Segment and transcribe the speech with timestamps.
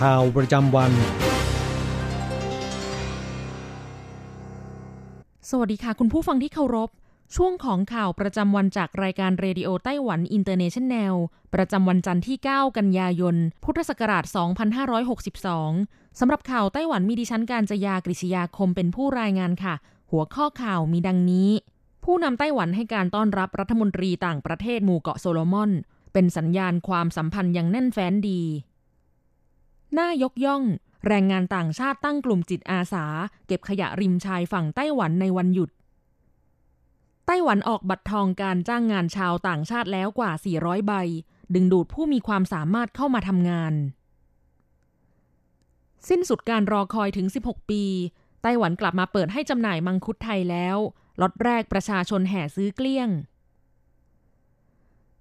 [0.00, 0.92] ข่าวประจำวัน
[5.50, 6.90] สวัสดีค่ะ คุณผู้ฟังที่เคารพ
[7.36, 11.14] ช่วงของข่าวประจำวันจากรายการ Radio Taiwan International
[11.54, 14.24] ประจำวันจันทร์ที่ 9 กันยายน พุทธศักราช
[15.42, 19.74] 2562 สำหรับข่าวไต้หวันมีดิฉันการจยากริชยาคมเป็นผู้รายงานค่ะ
[20.10, 21.50] หัวข้อข่าวมีดังนี้
[22.04, 25.70] ผู้นำไต้หวันให้การต้อนรับรัฐมนตรีต่างประเทศหมู่เกาะโซโลมอน
[26.12, 28.42] เป็นสัญญาณความสัมพันธ์ย่างแน่นแฟ้นดี
[29.98, 30.62] น่ายกย่อง
[31.06, 33.04] แรงงานต่างชาติตั้งกลุ่มจิตอาสา
[33.46, 35.70] เก็บขยะริมชายฝั่งไต้หวันในวันหยุด
[37.26, 40.92] ไต้หวันออกบัตรทองการจ้างงานชาวต่างชาติแล้วกว่า 400 ใบ
[41.54, 43.74] ดึงดูดผู้มีความสามารถเข้ามาทำงาน
[46.08, 47.84] สิ้นสุดการรอคอยถึง 16 ปี
[48.42, 50.76] ไต้หวันกลับมาเปิดให้จำหน่ายมังคุดไทยแล้ว
[51.20, 53.08] ล็อตแรกประชาชนแห่ซื้อเกลี้ยง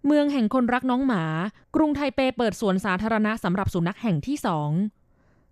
[0.05, 1.23] เมืองแห่งคนรักน้องหมา
[1.75, 4.71] กรุงไทเปเปิดสวนสาธารณะสำหรับสุนัขแห่งที่สอง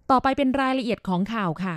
[0.10, 1.76] ต่อไปเป็นรายละเอียดของข่าวค่ะ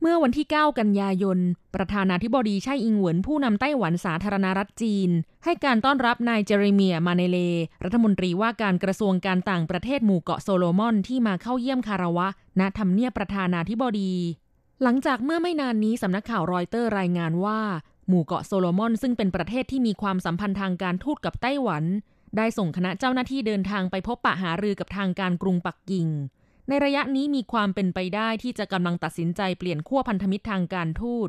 [0.00, 1.38] เมื่อวันที่ 9 กันยายน
[1.74, 5.10] ประธานาธิบดีไช่อิงเหวินผู้นำไต้หวันสาธารณรัฐจีน
[5.44, 7.38] ให้การต้อนรับนายเจเรเมียมาเนเล
[7.84, 12.28] รัฐมนตรีว่าการกระทรวงการต่างประเทศหมู่เกาะโซโลมอนที่มาเข้าเยี่ยมคาราวะ
[12.60, 14.12] ณทำเนียบประธานาธิบดี
[14.82, 17.60] หลังจากเมื่อไม่นานนี้สำนักข่าวรอยเตอร์รายงานว่า
[18.08, 21.84] หมู่เกาะโซโลมอนซึ่งเป็นประเทศที่มีความสัมพันธ์ทางการทูตกับไต้หวัน
[22.36, 26.08] ได้ส่งคณะเจ้าหน้าที่เดินทางไปพบปะหารือกับทางการกรุงปักกิ่ง
[26.68, 31.28] ในระยะนี้มีความเป็นไปได้ที่จะกำลังตัดสินใจเปลี่ยนขั้วพันธมิตรทางการทูต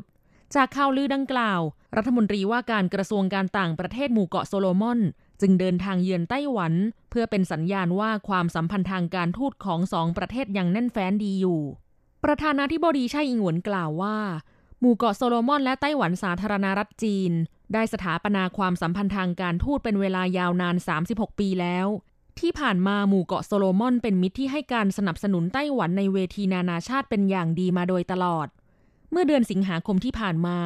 [0.54, 1.60] จากข่าวลือดังกล่าว
[1.96, 5.00] รัฐมนตรีว่าการกระทรวงการต่างประเทศหมู่เกาะโซโลมอน
[5.40, 6.72] จึงเดินทางเยือนไต้หวัน
[7.10, 11.60] เพื่อเป็นสัญญาณว่าความสัมพันธ์ทางการทูตของสองประเทศยังแน่นแฟ้นดีอยู่
[12.24, 14.16] ประธานาธิบดีไช่อิงเหวินกล่าวว่า
[14.80, 17.32] หมู่เกาะโซโลมอนและไต้หวันสาธารณรัฐจีน
[17.72, 20.76] ได้สถาปนาความสัมพันธ์ทางการทูตเป็นเวลายาวนาน
[21.08, 21.86] 36 ปีแล้ว
[22.40, 28.46] ที่ผ่านมาหมู่เกาะโซโลมอนเป็นมิตรที่ให้การสนับสนุนไต้หวันในเวทีนานาชาติเป็นอย่างดีมาโดยตลอด
[29.10, 30.58] เมื่อเดือนสิงหาคมที่ผ่านมา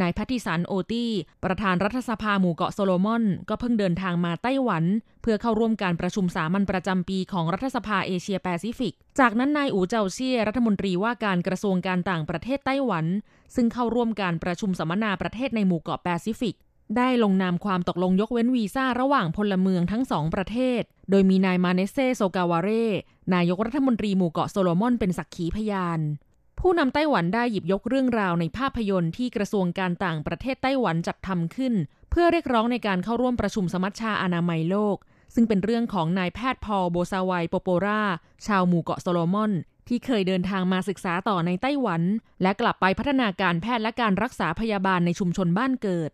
[0.00, 1.12] นายพัทิสันโอตี้
[1.44, 4.84] ประธานรัฐสภาหมู่เกาะโซโลมอน ก็เพิ่งเดินทางมาไต้หวัน
[5.22, 13.06] เพื่อเข้าร่วมการประชุมสามัญประจำปีของรัฐสภาเอเชียแปซิฟิก จากนั้นนายอู๋เจาเซี่ยรัฐมนตรีว่าการกระทรวงการต่างประเทศไต้หวัน
[13.54, 16.56] ซึ่งเข้าร่วมการประชุมสัมมนาประเทศในหมู่เกาะแปซิฟิก
[16.96, 22.70] ได้ลงนามความตกลงยกเว้นวีซ่าระหว่างพลเมืองทั้งสองประเทศ โดยมีนายมาเนเซโซกาวาเร
[23.34, 26.00] นายกรัฐมนตรีหมู่เกาะโซโลมอนเป็นสักขีพยาน
[26.64, 31.74] ผู้นำไต้หวันได้หยิบยกเรื่องราวในภาพยนตร์ที่กระทรวงการต่างประเทศไต้หวันจัดทำขึ้น
[32.10, 34.96] เพื่อเรียกร้องในการเข้าร่วมประชุมสมัชชาอนามัยโลก
[35.34, 38.02] ซึ่งเป็นเรื่องของนายแพทย์พอลโบซาวัยโปโปรา
[38.46, 39.52] ชาวหมู่เกาะโซโลมอน
[39.88, 42.02] ที่เคยเดินทางมาศึกษาต่อในไต้หวัน
[42.42, 46.10] และกลับไปพัฒนาการแพทย์และการรักษาพยาบาลในชุมชนบ้านเกิด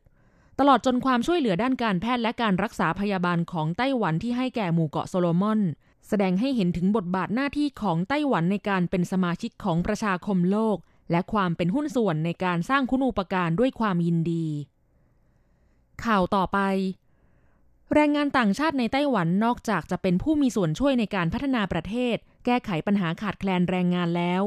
[0.59, 5.61] ตลอดจนความช่วยเหลือด้านการแพทย์และการรักษาพยาบาลของไต้หวันที่ให้แก่หมู่เกาะโซโลมอน
[6.09, 10.77] แสดงให้เห็นถึงบทบาทหน้าที่ของไต้หวันในการเป็นสมาชิกของประชาคมโลก
[11.11, 14.47] และความเป็นหุ้นส่วนในการสร้างคุณูปการด้วยความยินดี
[16.05, 16.59] ข่าวต่อไป
[17.95, 24.43] แรงงานต่างชาติในไต้หวันนอกจากจะเป็นผู้มีส่วนช่วยในการพัฒนาประเทศ แก้ไขปัญหาขาดแคลนแรงงานแล้ว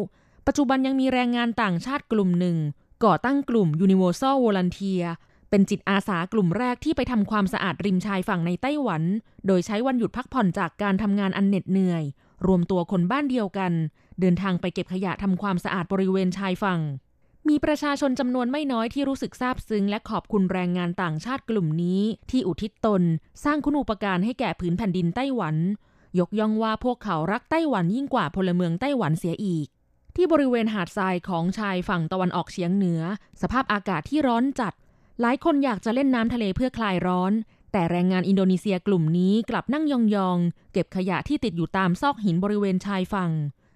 [0.47, 2.57] ปัจจุบันยังมีแรงงานต่างชาติกลุ่มหนึ่ง
[3.06, 5.06] ก่อตั้งกลุ่ม Universal Volunteer
[5.51, 9.03] เป็นจิตอาสากลุ่มแรกที่ไปทำความสะอาดริมชายฝั่งในไต้หวัน
[9.48, 12.03] โดยใช้วันหยุดพักผ่อนจากการทำงานอันเหน็ดเหนื่อย
[12.48, 13.71] รวมตัวคนบ้านเดียวกัน
[14.19, 16.80] เดินทางไปเก็บขยะทำความสะอาดบริเวณชายฝั่ง
[17.50, 23.01] มีประชาชนจำนวนไม่น้อยที่รู้สึกซาบซึ้ง และขอบคุณแรงงานต่างชาติกลุ่มนี้ ที่อุทิศตน
[23.44, 25.56] สร้างคุณูปการให้แก่ผืนแผ่นดินไต้หวัน
[26.19, 29.68] ยกย่องว่าพวกเขารักไต้หวันยิ่งกว่าพลเมืองไต้หวันเสียอีก
[30.15, 33.01] ที่บริเวณหาดทรายของชายฝั่งตะวันออกเฉียงเหนือ
[33.42, 34.74] สภาพอากาศที่ร้อนจัด
[35.22, 37.31] หลายคนอยากจะเล่นน้ำทะเลเพื่อคลายร้อน
[37.72, 39.94] แต่แรงงานอินโดนีเซียกลุ่มนี้กลับนั่งย
[40.28, 43.31] องๆ เก็บขยะที่ติดอยู่ตามซอกหินบริเวณชายฝั่ง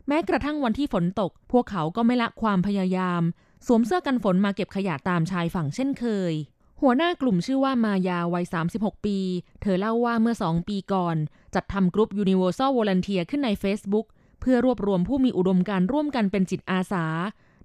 [0.08, 3.22] แม้กระทั่งวันที่ฝนตก พวกเขาก็ไม่ละความพยายาม
[3.66, 6.34] สวมเสื้อกันฝนมาเก็บขยะตามชายฝั่งเช่นเคย
[6.82, 8.46] หัวหน้ากลุ่มชื่อว่ามายาวัย
[8.76, 9.18] 36 ปี
[9.62, 11.16] เธอเล่าว่าเมื่อ 2 ปีก่อน
[11.56, 14.06] จัดทำกลุ่ม Universal Volunteer ขึ้นใน Facebook
[14.42, 17.06] เพื่อรวบรวมผู้มีอุดมการร่วมกันเป็นจิตอาสา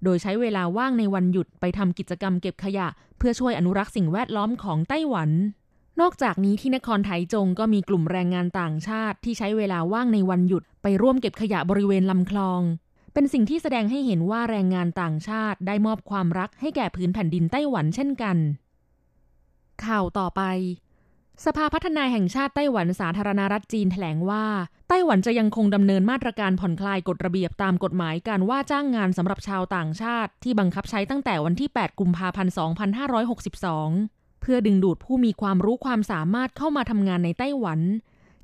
[0.03, 2.87] โดยใช้เวลาว่างในวันหยุดไปทำกิจกรรมเก็บขยะ
[3.17, 5.29] เพื่อช่วยอนุรักษ์สิ่งแวดล้อมของไต้หวัน
[6.01, 12.61] นอกจากนี้ที่นครไถจงก็มีกลุ่มแรงงานต่างชาติ ที่ใช้เวลาว่างในวันหยุด ไปร่วมเก็บขยะบริเวณลำคลอง
[13.13, 18.37] เป็นสิ่งที่แสดงให้เห็นว่าแรงงานต่างชาติได้มอบความรักให้แก่พื้นแผ่นดินไต้หวันเช่นกัน
[19.85, 20.41] ข่าวต่อไป
[21.45, 24.45] สภาพัฒนาแห่งชาติไต้หวันสาธารณรัฐจีนแถลงว่า
[24.89, 32.53] ไต้หวันจะยังคงดำเนินมาตรการผ่อนคลายกฎระเบียบตามกฎหมายการว่าจ้างงานสำหรับชาวต่างชาติ ที่บังคับใช้ตั้งแต่วันที่ 8 กุมภาพันธ์
[33.67, 37.79] 2562 เพื่อดึงดูดผู้มีความรู้ความสามารถเข้ามาทำงานในไต้หวัน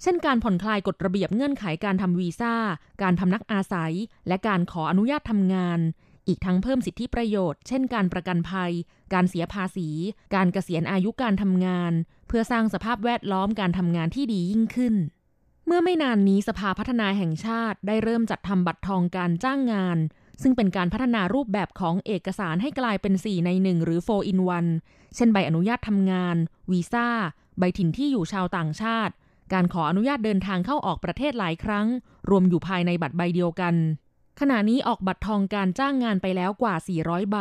[0.01, 2.53] เช่นการผ่อนคลายกฎระเบียบเงื่อนไขการทำวีซ่า
[3.01, 3.93] การพำนักอาศัย
[4.27, 5.79] และการขออนุญาตทำงาน
[6.27, 8.71] อีกทั้งเพิ่มสิทธิประโยชน์ เช่นการประกันภัย
[9.13, 9.89] การเสียภาษี
[10.35, 11.91] การเกษียณอายุการทำงาน
[12.27, 14.95] เพื่อสร้างสภาพแวดล้อมการทำงานที่ดียิ่งขึ้น
[15.65, 19.97] เมื่อไม่นานนี้สภาพัฒนาแห่งชาติได้เริ่มจัดทำบัตรทองการจ้างงาน
[20.41, 24.39] ซึ่งเป็นการพัฒนารูปแบบของเอกสารให้กลายเป็น 4 ใน 1 หรือ 4 in
[24.77, 26.35] 1 เช่นใบอนุญาตทำงาน
[26.71, 27.07] วีซ่า
[27.59, 29.13] ใบถิ่นที่อยู่ชาวต่างชาติ
[29.53, 31.87] การขออนุญาตเดินทางเข้าออกประเทศหลายครั้ง
[32.29, 33.75] รวมอยู่ภายในบัตรใบเดียวกัน
[34.39, 37.37] ขณะนี้ออกบัตรทองการจ้างงานไปแล้วกว่า 400 ใบ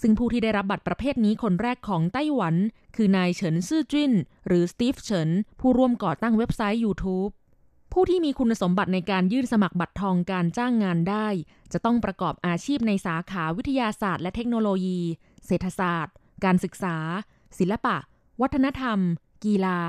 [0.00, 2.54] ซึ่งผู้ที่ได้รับบัตรประเภทนี้คนแรกของไต้หวัน
[2.96, 4.12] คือนายเฉินซื่อจิ้น
[4.46, 5.30] หรือสตีฟเฉิน
[5.60, 7.30] ผู้ร่วมก่อตั้งเว็บไซต์ YouTube
[7.92, 11.26] ผู้ที่มีคุณสมบัติในการยื่นสมัครบัตรทองการจ้างงานได้
[11.72, 15.00] จะต้องประกอบอาชีพในสาขาวิทยาศาสตร์และเทคโนโลยี
[15.46, 16.14] เศรษฐศาสตร์
[16.44, 16.96] การศึกษา
[17.58, 17.96] ศิลปะ
[18.40, 18.98] วัฒนธรรม
[19.44, 19.80] กีฬา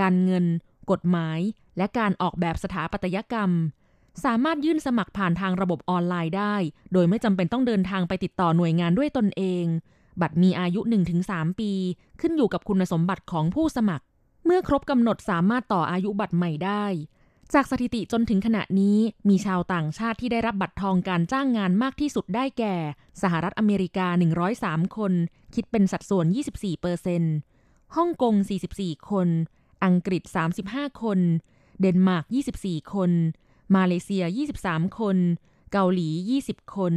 [0.00, 0.44] การเงิน
[0.90, 1.40] กฎหมาย
[1.78, 3.50] และการออกแบบสถาปัตยกรรม
[4.24, 6.54] สามารถยื่นสมัครผ่านทางระบบออนไลน์ได้
[6.92, 9.64] โดยไม่จำเป็นต้องเดินทางไปติดต่อหน่วยงานด้วยตนเอง
[10.20, 10.80] บัตรมีอายุ
[11.20, 11.72] 1-3 ปี
[12.20, 14.04] ขึ้นอยู่กับคุณสมบัติของผู้สมัคร
[14.44, 16.84] เมื่อครบกำหนดสามารถต่ออายุบัตรใหม่ได้
[17.54, 22.74] จากสถิติจนถึงขณะนี้มีชาวต่างชาติที่ได้รับบัตรทองการจ้างงานมากที่สุดได้แก่
[23.22, 24.06] สหรัฐอเมริกา
[24.52, 25.12] 103 คน
[25.54, 27.34] คิดเป็นสัดส่วน 24เปอร์เซนต์
[27.96, 28.34] ฮ่องกง
[28.72, 29.28] 44 คน
[29.84, 30.22] อังกฤษ
[30.62, 31.18] 35 คน
[31.80, 32.24] เดนมาร์ก
[32.60, 33.10] 24 คน
[33.76, 34.24] มาเลเซีย
[34.60, 35.16] 23 คน
[35.72, 36.08] เกาหลี
[36.42, 36.94] 20 คน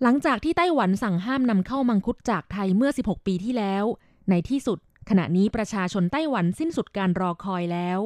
[0.02, 3.84] หลังจากที่ไต้หวันสั่งห้ามนำเข้ามังคุดจากไทยเมื่อ 16 ปีที่แล้ว
[4.30, 7.98] ในที่สุดขณะนี้ประชาชนไต้หวันสิ้นสุดการรอคอยแล้ว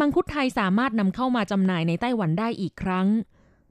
[0.00, 3.06] มังคุดไทยสามารถนำเข้ามาจำหน่ายในไต้หวันได้อีกครั้ง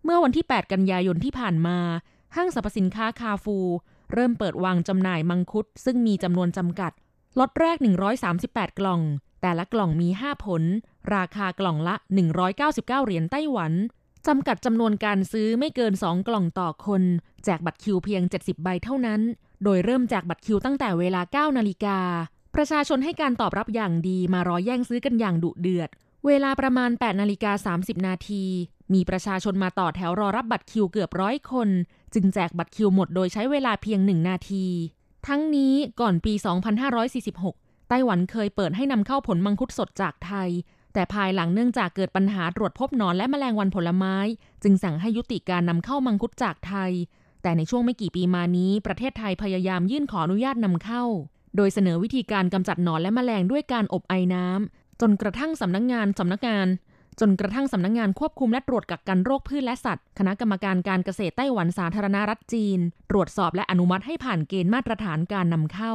[0.03, 1.77] เมื่อวันที่ 8 กันยายนที่ผ่านมา
[2.35, 3.57] ห้างสรรพสินค้าคาฟู
[4.13, 6.91] เริ่มเปิดวางจำหน่ายมังคุด ซึ่งมีจำนวนจำกัด
[7.39, 7.77] ล็อตแรก
[8.27, 9.01] 138 กล่อง
[9.41, 10.63] แต่ละกล่องมี 5 ผล
[11.15, 11.95] ราคากล่องละ
[12.45, 13.73] 199 เหรียญไต้หวัน
[14.27, 17.03] จำกัดจำนวนการซื้อไม่เกิน 2 กล่องต่อคน
[17.45, 19.21] แจกบัตรคิวเพียง 70 ใบเท่านั้น
[19.63, 21.99] โดยเริ่มแจกบัตรคิวตั้งแต่เวลา 9 นาฬิกา
[22.55, 25.89] ประชาชนให้การตอบรับอย่างดีมารอแย่งซื้อกันอย่างดุเดือด
[26.27, 28.43] เวลาประมาณ 8 นาฬิกา 30 นาที
[28.93, 31.69] มีประชาชนมาต่อแถวรอรับบัตรคิวเกือบร้อยคน
[32.13, 34.65] จึงแจกบัตรคิวหมดโดยใช้เวลาเพียง1นาที
[35.27, 36.33] ทั้งนี้ก่อนปี
[37.11, 40.49] 2546 ไต้หวันเคยเปิดให้นำเข้าผลมังคุดสดจากไทย
[40.93, 44.15] แต่ภายหลังเนื่องจากเกิดปัญหาตรวจพบหนอนและแมลงวันผลไม้
[44.63, 46.91] จึงสั่งให้ยุติการนำเข้ามังคุดจากไทย
[47.41, 51.03] แต่ในช่วงไม่กี่ปีมานี้ ประเทศไทยพยายามยื่นขออนุญาตนำเข้า
[51.55, 56.67] โดยเสนอวิธีการกำจัดหนอนและแมลงด้วยการอบไอน้ำ จนกระทั่งสำนักงงานสำนักงาน
[57.19, 62.79] จนกระทั่งสำนักงงานควบคุมและตรวจกักกันโรคพืชและสัตว์ คณะกรรมการการเกษตรไต้หวันสาธารณรัฐจีน
[63.11, 65.93] ตรวจสอบและอนุมัติให้ผ่านเกณฑ์มาตรฐานการนำเข้า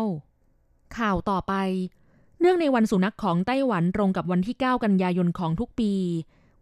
[0.99, 1.54] ข่าวต่อไป
[2.40, 5.92] เนื่องในวันสุนัขของไต้หวันตรงกับวันที่ 9 กันยายนของทุกปี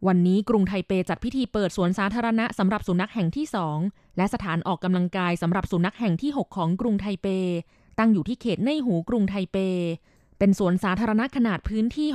[0.06, 3.46] วันนี้กรุงไทเปจัดพิธีเปิดสวนสาธารณะสำหรับสุนัขแห่งที่
[3.80, 7.26] 2 และสถานออกกำลังกายสำหรับสุนัขแห่งที่ 6 ของกรุงไทเป
[7.98, 9.56] ตั้งอยู่ที่เขตในหูกรุงไทเป
[10.38, 12.08] เป็นสวนสาธารณะขนาดพื้นที่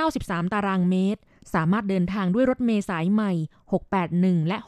[0.00, 1.20] 693 ตารางเมตร
[1.54, 3.32] สามารถเดินทางด้วยรถเมล์สายใหม่
[3.90, 4.58] 681 และ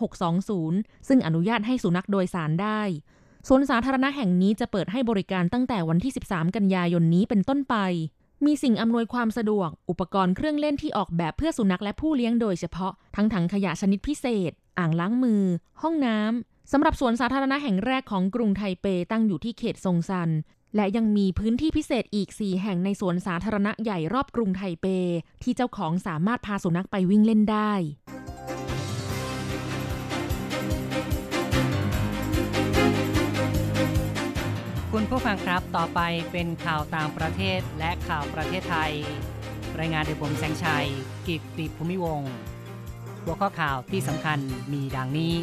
[0.49, 2.81] 620 ซึ่งอนุญาตให้สุนัขโดยสารได้
[3.49, 7.77] สวนสาธารณะแห่งนี้จะเปิดให้บริการตั้งแต่วันที่ 13 กันยายนนี้เป็นต้นไป
[8.47, 15.43] มีสิ่งอำนวยความสะดวก อุปกรณ์เครื่องเล่นที่ออกแบบเพื่อสุนัขและผู้เลี้ยงโดยเฉพาะ ทั้งถังขยะชนิดพิเศษ อ่างล้างมือ
[15.83, 20.31] ห้องน้ำสำหรับสวนสาธารณะแห่งแรกของกรุงไทเปตั้งอยู่ที่เขตซงซัน
[20.77, 24.87] และยังมีพื้นที่พิเศษอีก 4 แห่งในสวนสาธารณะใหญ่รอบกรุงไทเป
[25.43, 27.73] ที่เจ้าของสามารถพาสุนัขไปวิ่งเล่นได้
[34.93, 36.01] คุณผู้ฟังครับ ต่อไป
[36.33, 38.93] เป็นข่าวต่างประเทศและข่าวประเทศไทย
[39.79, 40.87] รายงานโดยผมแสงชัย
[41.27, 42.33] กิตติภูมิวงศ์
[43.25, 44.39] หัวข้อข่าวที่สำคัญ
[44.73, 45.35] มีดังนี้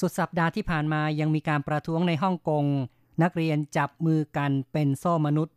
[0.00, 2.64] สุดสัปดาห์ที่ผ่านมายังมีการประท้วงในฮ่องกง
[3.22, 5.54] นักเรียนจับมือกันเป็นโซ่มนุษย์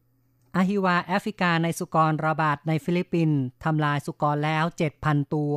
[0.56, 4.64] อหิวาแอฟริกาในสุกรระบาดในฟิลิปปินส์ทำลายสุกรแล้ว
[5.00, 5.56] 7,000 ตัว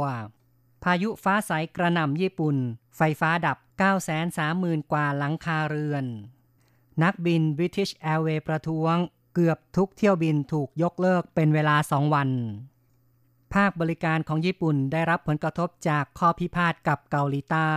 [0.83, 2.57] พายุฟ้าใสกระหน่ำญี่ปุ่น
[2.97, 3.59] ไฟฟ้าดับ
[4.25, 6.05] 930,000 กว่าหลังคาเรือน
[7.03, 8.97] นักบิน British Airways ประท้วง
[9.35, 12.31] เกือบทุกเที่ยวบินถูกยกเลิกเป็นเวลา 2 วัน
[13.55, 17.75] ภาคบริการของญี่ปุ่นได้รับผลกระทบจากข้อพิพาทกับเกาหลีใต้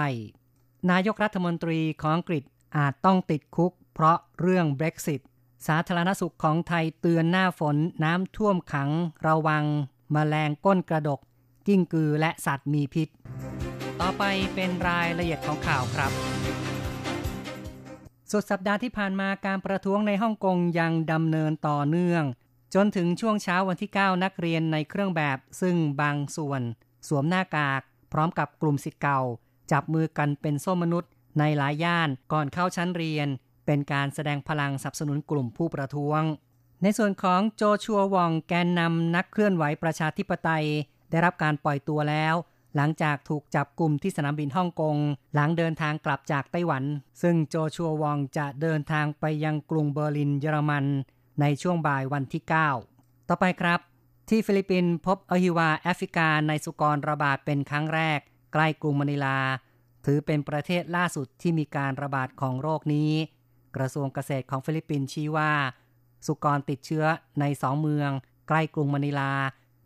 [0.92, 2.44] นายกรัฐมนตรีของอังกฤษ
[2.78, 5.22] อาจต้องติดคุก เพราะเรื่อง Brexit
[5.68, 8.90] สาธารณสุขของไทยเตือนหน้าฝนน้ำท่วมขัง
[9.28, 9.64] ระวัง
[10.16, 11.20] มแมลงก้นกระดก
[11.68, 13.08] กิ้งกือและสัตว์มีพิษ
[14.02, 14.24] ต่อไป
[14.56, 16.12] เป็นรายละเอียดของข่าวครับ
[18.32, 22.24] สุดสัปดาห์ที่ผ่านมาการประท้วงในฮ่องกงยังดำเนินต่อเนื่อง
[22.74, 26.62] จนถึงช่วงเช้าวันที่ 9 นักเรียนในเครื่องแบบ ซึ่งบางส่วน
[27.08, 27.82] สวมหน้ากาก
[28.14, 29.22] พร้อมกับกลุ่มสิทธิ์เก่า
[29.72, 31.10] จับมือกันเป็นโซ่มนุษย์
[31.40, 33.28] ในหลายย่านก่อนเข้าชั้นเรียน
[33.66, 36.22] เป็นการแสดงพลังสนับสนุนกลุ่มผู้ประท้วง
[36.84, 40.66] ในส่วนของโจชัววองแกนนำนักเคลื่อนไหวประชาธิปไตย
[41.10, 42.36] ได้รับการปล่อยตัวแล้ว
[42.76, 44.98] หลังจากถูกจับกลุ่มที่สนามบินฮ่องกง
[45.34, 46.84] หลังเดินทางกลับจากไต้หวัน
[47.22, 50.86] ซึ่งโจชัววองจะเดินทางไปยังกรุงเบอร์ลินเยอรมัน
[51.42, 52.44] ในช่วงบ่ายวันที่
[52.86, 53.80] 9 ต่อไปครับ
[54.30, 58.20] ที่ฟิลิปปินส์พบอหิวาแอฟริกาในสุกรระบาดเป็นครั้งแรก
[58.54, 59.38] ใกล้กรุงมะนิลา
[60.06, 63.12] ถือเป็นประเทศล่าสุดที่มีการระบาดของโรคนี้
[63.76, 65.52] กระทรวงเกษตรของฟิลิปปินส์ชี้ว่า
[66.26, 67.06] สุกรติดเชื้อ
[67.40, 68.12] ในสองเมือง
[68.48, 69.34] ใกล้กรุงมะนิลา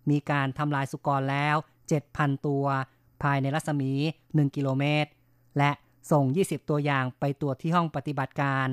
[0.10, 1.56] มีการทำลายสุกรแล้ว
[2.02, 2.66] 7,000 ตัว
[3.24, 3.92] ภายในรัศมี
[4.24, 5.10] 1 กิโลเมตร
[5.58, 5.72] และ
[6.12, 8.68] ส่ง 20 ตัวอย่างไปตรวจที่ห้องปฏิบัติการ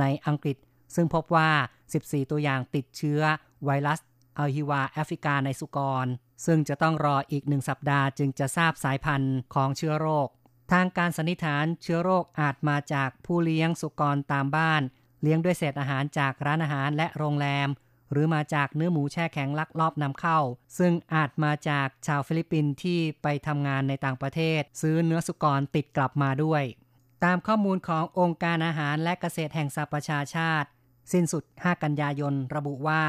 [0.00, 0.56] ในอังกฤษ
[0.94, 1.50] ซึ่งพบว่า
[1.90, 3.20] 14 ตัวอย่างติดเชื้อ
[3.64, 4.00] ไวรัส
[4.38, 6.06] อัลฮิวาแอฟริกาในสุกร
[6.46, 10.28] ซึ่งจะต้องรออีกหนึ่งสัปดาห์จึงจะทราบสายพันธุ์ของเชื้อโรค
[10.72, 14.82] ทางการสันนิษฐานเชื้อโรคอาจมาจากผู้เลี้ยงสุกรตามบ้าน
[15.22, 17.68] เลี้ยงด้วยเศษอาหารจากร้านอาหารและโรงแรม
[18.10, 20.38] หรือมาจากเนื้อหมูแช่แข็งลักลอบนำเข้า
[20.78, 26.62] ซึ่งอาจมาจากชาวฟิลิปปินส์ที่ไปทำงานในต่างประเทศ ซื้อเนื้อสุกรติดกลับมาด้วย
[27.24, 30.68] ตามข้อมูลขององค์การอาหารและเกษตรแห่งสหประชาชาติ
[31.12, 33.04] สิ้นสุด 5 กันยายนระบุว่า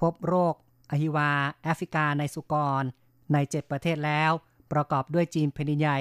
[0.00, 0.54] พบโรค
[0.92, 1.30] อหิวา
[1.62, 2.82] แอฟริกาในสุกร
[3.32, 4.30] ใน 7 ประเทศแล้ว
[4.72, 6.00] ประกอบด้วยจีนแผ่นดินใหญ่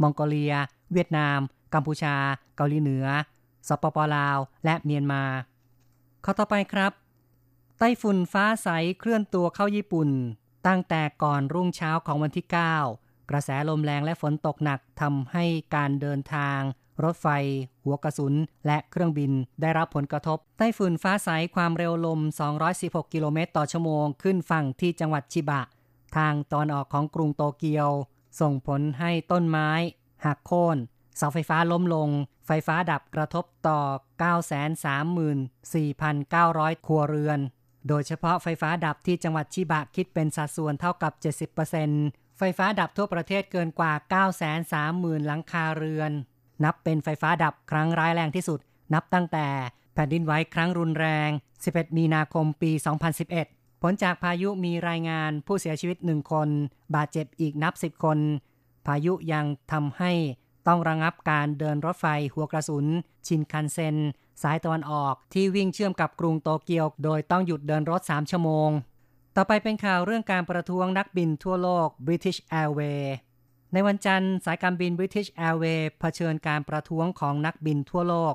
[0.00, 0.54] มองโกเลีย
[0.92, 1.38] เวียดนาม
[1.74, 2.16] กัมพูชา
[2.56, 3.06] เกาหลีเหนือ
[3.68, 5.24] สปปลาว และเมียนมา
[6.24, 6.92] ข้อต่อไปครับ
[7.78, 8.68] ไต้ฝุ่นฟ้าใส
[8.98, 10.08] เคลื่อนตัวเข้าญี่ปุ่น
[10.66, 15.44] ตั้งแต่ก่อนรุ่งเช้าของวันที่ 9 กระแสลมแรงและฝนตกหนักทำให้
[15.74, 16.60] การเดินทาง
[17.04, 17.26] รถไฟ
[17.84, 18.34] หัวกระสุน
[18.66, 22.20] และเครื่องบินได้รับผลกระทบ ไต้ฝุ่นฟ้าใสความเร็วลม
[22.66, 25.60] 216 กิโลเมตรต่อชั่วโมงขึ้นฝั่งที่จังหวัดชิบะ
[26.16, 27.88] ทางตอนออกของกรุงโตเกียว
[28.40, 29.70] ส่งผลให้ต้นไม้
[30.24, 30.76] หักโค่น
[31.16, 32.08] เสาไฟฟ้าล้มลง
[32.46, 33.80] ไฟฟ้าดับกระทบต่อ
[34.32, 37.38] 934,900 ครัวเรือน
[37.88, 41.12] โดยเฉพาะไฟฟ้าดับที่จังหวัดชิบะคิดเป็นสัดส่วนเท่ากับ
[41.76, 43.92] 70%ไฟฟ้าดับทั่วประเทศเกินกว่า
[44.60, 46.12] 930,000 หลังคาเรือน
[46.64, 48.60] นับเป็นไฟฟ้าดับครั้งร้ายแรงที่สุด
[48.94, 49.46] นับตั้งแต่
[49.94, 51.28] แผ่นดินไหวครั้งรุนแรง
[51.64, 52.70] 11 มีนาคมปี
[53.26, 56.48] 2011 ผลจากพายุมีรายงานผู้เสียชีวิต 1 คน
[56.94, 58.18] บาดเจ็บอีกนับ 10 คน
[58.86, 60.12] พายุยังทำให้
[60.66, 62.86] ต้องระงับการเดินรถไฟหัวกระสุน
[63.26, 63.96] ชินคันเซ็น
[64.42, 68.70] สายตะวันออกที่วิ่งเชื่อมกับกรุงโตเกียว โดยต้องหยุดเดินรถ 3 ชั่วโมง
[69.36, 73.10] ต่อไปเป็นข่าวเรื่องการประท้วงนักบินทั่วโลก British Airways
[73.72, 78.34] ในวันจันทร์สายการบิน British Airways เผชิญการประท้วงของนักบินทั่วโลก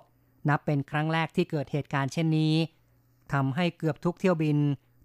[0.50, 2.54] นับเป็นครั้งแรกที่เกิดเหตุการณ์เช่นนี้
[3.34, 4.58] ทำให้เกือบทุกเที่ยวบิน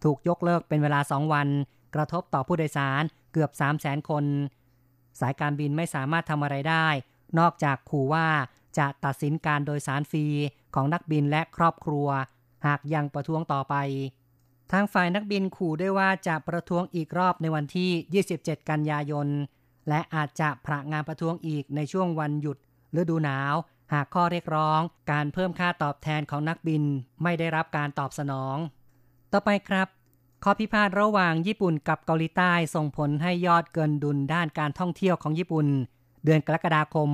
[0.04, 1.48] ถูกยกเลิกเป็นเวลา 2 วัน
[1.94, 4.24] กระทบต่อผู้โดยสารเกือบ 3 0 0 0 0 0 คน
[5.20, 6.86] สายการบินไม่สามารถทำอะไรได้
[7.38, 8.26] นอกจากขู่ว่า
[8.78, 10.26] จะตัดสินการโดยสารฟรี
[10.74, 12.08] ของนักบินและครอบครัว
[12.66, 13.74] หากยังประท้วงต่อไป
[14.72, 19.28] ทางฝ่ายนักบินขู่ด้วยว่าจะประท้วงอีกรอบในวันที่ 27 กันยายน
[19.88, 22.56] และอาจจะพระงานประท้วงอีกในช่วงวันหยุด
[23.00, 23.54] ฤดูหนาว
[23.92, 26.82] หากข้อเรียกร้อง การเพิ่มค่าตอบแทนของนักบิน
[27.22, 28.56] ไม่ได้รับการตอบสนอง
[29.32, 29.88] ต่อไปครับ
[30.44, 35.66] ข้อพิพาทระหว่างญี่ปุ่นกับเกาหลีใต้ส่งผลให้ยอดเกินดุลด้านการท่องเที่ยวของญี่ปุ่น
[36.24, 37.10] เดือนกรกฎาคม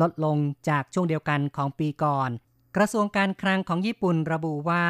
[0.00, 0.36] ลดลง
[0.68, 2.30] จากช่วงเดียวกันของปีก่อน
[2.76, 4.86] กระทรวงการคลังของญี่ปุ่นระบุว่า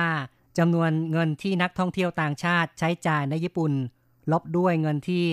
[0.59, 3.73] จำนวนเงินที่นักท่องเที่ยวต่างชาติใช้จ่ายในญี่ปุ่น
[4.33, 5.27] ลบด้วยเงินที่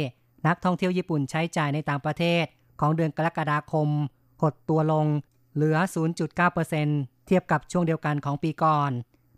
[0.47, 2.45] นักท่องเที่ยวญี่ปุ่นใช้จ่ายในต่างประเทศ
[2.79, 3.89] ของเดือนกรกฎาคม
[4.41, 5.05] หดตัวลง
[5.55, 5.77] เหลือ
[6.51, 8.91] 0.9%เทียบกับช่วงเดียวกันของปีก่อน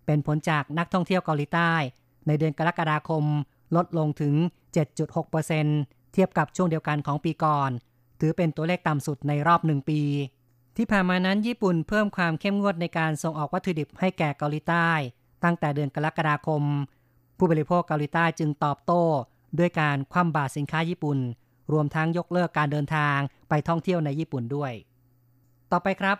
[0.06, 1.74] เป็นผลจากนักท่องเที่ยวเกาหลีใต้
[2.28, 3.24] ในเดือนกรกฎาคม
[3.76, 4.34] ลดลงถึง
[5.64, 7.70] 7.6%เทียบกับช่วงเดียวกันของปีก่อน
[8.20, 10.02] ถือเป็นตัวเลขต่ำสุดในรอบหนึ่งปี
[10.78, 14.90] ที่ผ่านมานั้นญี่ปุ่นเพิ่มความเข้มงวดในการส่งออกวัตถุดิบให้แก่เกาหลีใต้
[15.44, 16.64] ตั้งแต่เดือนกรกฎาคม
[17.38, 19.04] ผู้บริโภคเกาหลีใต้จึงตอบโต้
[19.60, 21.20] ด้วยการคว่ำบาตรสินค้าญี่ปุ่น
[21.74, 23.18] รวมทั้งยกเลิกการเดินทาง
[23.50, 24.72] ไปท่องเที่ยวในญี่ปุ่นด้วย
[25.72, 26.18] ต่อไปครับ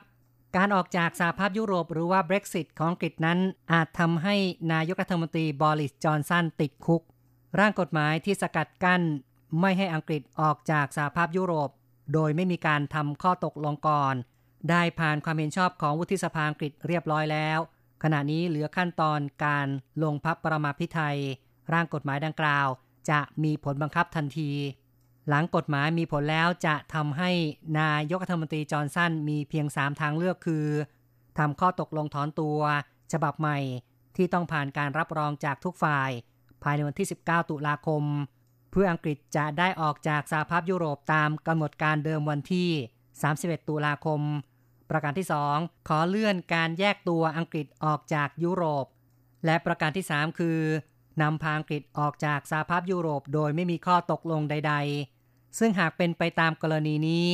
[0.56, 3.40] การออกจากสหภาพยุโรปหรือว่า Brexit ของอังกฤษนั้น
[3.72, 4.36] อาจทำให้
[4.74, 7.02] นายกรัฐมนตรีบอริสจอนสันติดคุก
[7.60, 9.02] ร่างกฎหมายที่สกัดกั้น
[9.60, 11.70] ไม่ให้อังกฤษออกจากสหภาพยุโรป
[12.14, 14.16] โดยไม่มีการทำข้อตกลงก่อน
[14.70, 17.60] ได้ผ่านความเห็นชอบของวุฒิสภาอังกฤษเรียบร้อยแล้ว
[18.04, 19.68] ขณะนี้เหลือขั้นตอนการ
[20.04, 21.18] ลงพับประมาพิไทย
[21.74, 22.68] ร่างกฎหมายดังกล่าว
[23.10, 24.52] จะมีผลบังคับทันที
[25.30, 27.32] หลังกฎหมายมีผลแล้วจะทำให้
[27.80, 30.66] นายกรัฐมนตรีจอร์นสันมีเพียง 3 ทางเลือกคือ
[31.38, 32.60] ทำข้อตกลงถอนตัว
[33.12, 33.58] ฉบับใหม่
[34.16, 36.10] ที่ต้องผ่านการรับรองจากทุกฝ่าย
[36.64, 38.04] ภายในวันที่ 19 ตุลาคม
[38.72, 42.70] เพื่ออังกฤษจะได้ออกจากสหภาพยุโรปตามกำหนดการเดิมวันที่
[43.20, 44.22] 31 ตุลาคม
[44.90, 48.86] ประการที่ 2 ขอเลื่อนการแยกตัวอังกฤษออกจากยุโรป
[49.46, 50.60] และประการที่ 3 คือ
[51.22, 54.74] นำพาอังกฤษออกจากสหภาพยุโรปโดยไม่มีข้อตกลงใด
[55.16, 57.26] ๆ ซึ่งหากเป็นไปตามกรณีนี้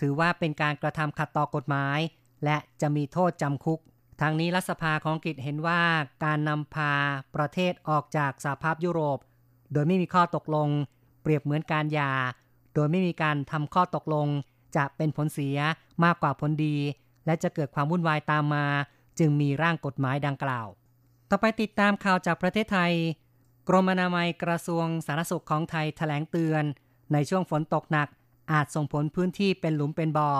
[0.00, 1.98] ถือว่าเป็นการกระทำขัดต่อกฎหมาย
[2.44, 3.80] และจะมีโทษจำคุก
[4.20, 5.82] ทางนี้รัฐสภาของอังกฤษเห็นว่า
[6.24, 6.94] การนำพา
[7.36, 9.18] ประเทศออกจากสหภาพยุโรป
[9.72, 10.68] โดยไม่มีข้อตกลง
[11.22, 12.12] เปรียบเหมือนการหย่า
[12.74, 14.28] โดยไม่มีการทำข้อตกลง
[14.76, 15.58] จะเป็นผลเสีย
[16.04, 16.76] มากกว่าผลดี
[17.26, 18.66] และจะเกิดความวุ่นวายตามมา
[19.18, 20.68] จึงมีร่างกฎหมายดังกล่าว
[21.30, 22.92] ต่อไปติดตามข่าวจากประเทศไทย
[23.68, 26.64] กรมอนามัยกระทรวงสาธารณสุขของไทยแถลงเตือน
[27.12, 28.08] ในช่วงฝนตกหนัก
[28.52, 30.32] อาจส่งผลพื้นที่เป็นหลุมเป็นบ่อ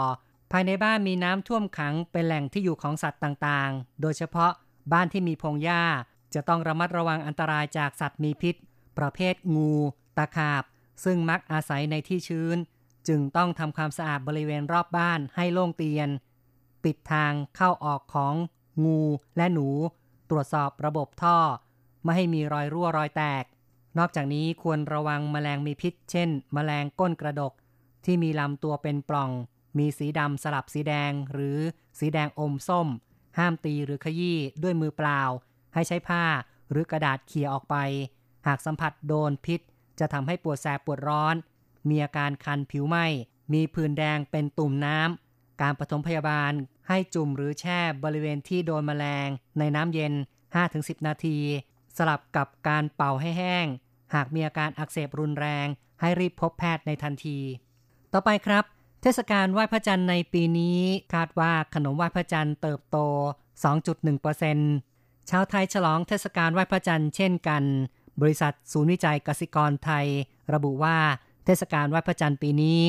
[0.52, 4.52] ภายในบ้านมีน้ำท่วมขังเป็นแหล่งที่อยู่ของสัตว์ต่างๆ โดยเฉพาะ
[4.92, 5.84] บ้านที่มีพงหญ้า
[6.34, 8.54] จะต้องระมัดระวังอันตรายจากสัตว์มีพิษ
[8.98, 9.72] ประเภทงู
[10.18, 10.62] ตะขาบ
[11.04, 12.56] ซึ่งมักอาศัยในที่ชื้น
[13.08, 16.08] จึงต้องทำความสะอาดบริเวณรอบบ้านให้โล่งเตียน
[16.84, 18.34] ปิดทางเข้าออกของ
[18.84, 19.00] งู
[19.36, 19.68] และหนู
[20.30, 21.38] ตรวจสอบระบบท่อ
[22.04, 23.44] ไม่ให้มีรอยรั่วรอยแตก
[23.98, 27.52] นอกจากนี้ควรระวังแมลงมีพิษ เช่นแมลงก้นกระดก
[28.04, 29.30] ที่มีลำตัวเป็นปล่อง
[29.78, 31.58] มีสีดำสลับสีแดง หรือ
[31.98, 32.88] สีแดงอมส้ม
[33.38, 35.22] ห้ามตีหรือขยี้ด้วยมือเปล่า
[35.74, 36.24] ให้ใช้ผ้า
[36.70, 37.76] หรือกระดาษเขี่ยออกไป
[38.46, 39.60] หากสัมผัสโดนพิษ
[40.00, 41.34] จะทำให้ปวดแสบปวดร้อน
[41.88, 43.06] มีอาการคันผิวไหม้
[43.52, 46.52] มีผื่นแดงเป็นตุ่มน้ำ การปฐมพยาบาล
[46.88, 50.12] ให้จุ่มหรือแช่บริเวณที่โดนแมลง ในน้ำเย็น
[50.60, 51.38] 5-10 นาที
[51.96, 53.66] สลับกับการเป่าให้แห้ง
[54.14, 55.66] หากมีอาการอักเสบรุนแรง
[56.00, 57.38] ให้รีบพบแพทย์ในทันที
[58.12, 58.64] ต่อไปครับ
[59.02, 60.80] เทศกาลไหว้พระจันทร์ในปีนี้
[61.14, 62.98] คาดว่าขนมไหว้พระจันทร์เติบโต
[64.52, 67.62] 2.1%ชาวไทยฉลองเทศกาลไหว้พระจันทร์เช่นกัน
[68.20, 70.06] บริษัทศูนย์วิจัยกสิกรไทย
[70.54, 70.96] ระบุว่า
[71.44, 72.80] เทศกาลไหว้พระจันทร์ปีนี้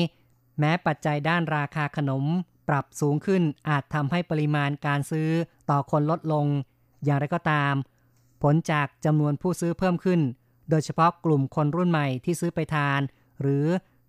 [0.58, 2.24] แม้ปัจจัยด้านราคาขนม
[2.68, 5.30] ปรับสูงขึ้นอาจทำให้ปริมาณการซื้อ
[5.70, 6.46] ต่อคนลดลง
[7.04, 7.74] อย่างไรก็ตาม
[8.44, 10.20] ผลจากจำนวนผู้ซื้อเพิ่มขึ้น
[10.70, 13.00] โดยเฉพาะกลุ่มคนรุ่นใหม่ที่ซื้อไปทาน
[13.40, 13.66] หรือ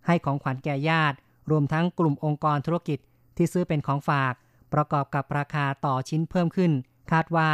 [0.08, 1.18] ให้ของขวัญแก่ญาติ
[1.52, 3.00] รวมทั้งกลุ่มองค์กรธุรกิจ
[3.38, 4.34] ที่ซื้อเป็นของฝาก
[4.74, 6.72] ประกอบกับราคาต่อชิ้นเพิ่มขึ้น
[7.12, 7.50] คาดว่า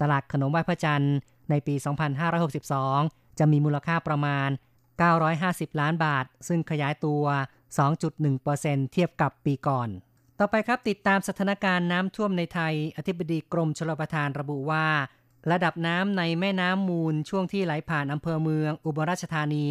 [0.00, 1.16] ตลาดขนมไหว้พระจันทร์
[1.50, 1.74] ในปี
[2.56, 4.48] 2562 จะมีมูลค่าประมาณ
[5.14, 7.24] 950 ล้านบาท ซึ่งขยายตัว
[8.08, 9.88] 2.1%เทียบกับปีก่อน
[10.38, 14.86] ต่อไปครับติดตามสถานการณ์น้ำท่วมในไทย อธิบดีกรมชลประทานระบุว่า
[15.50, 19.68] ระดับน้ำในแม่น้ำมูลช่วงที่ไหลผ่านอำเภอเมืองอุบลราชธานี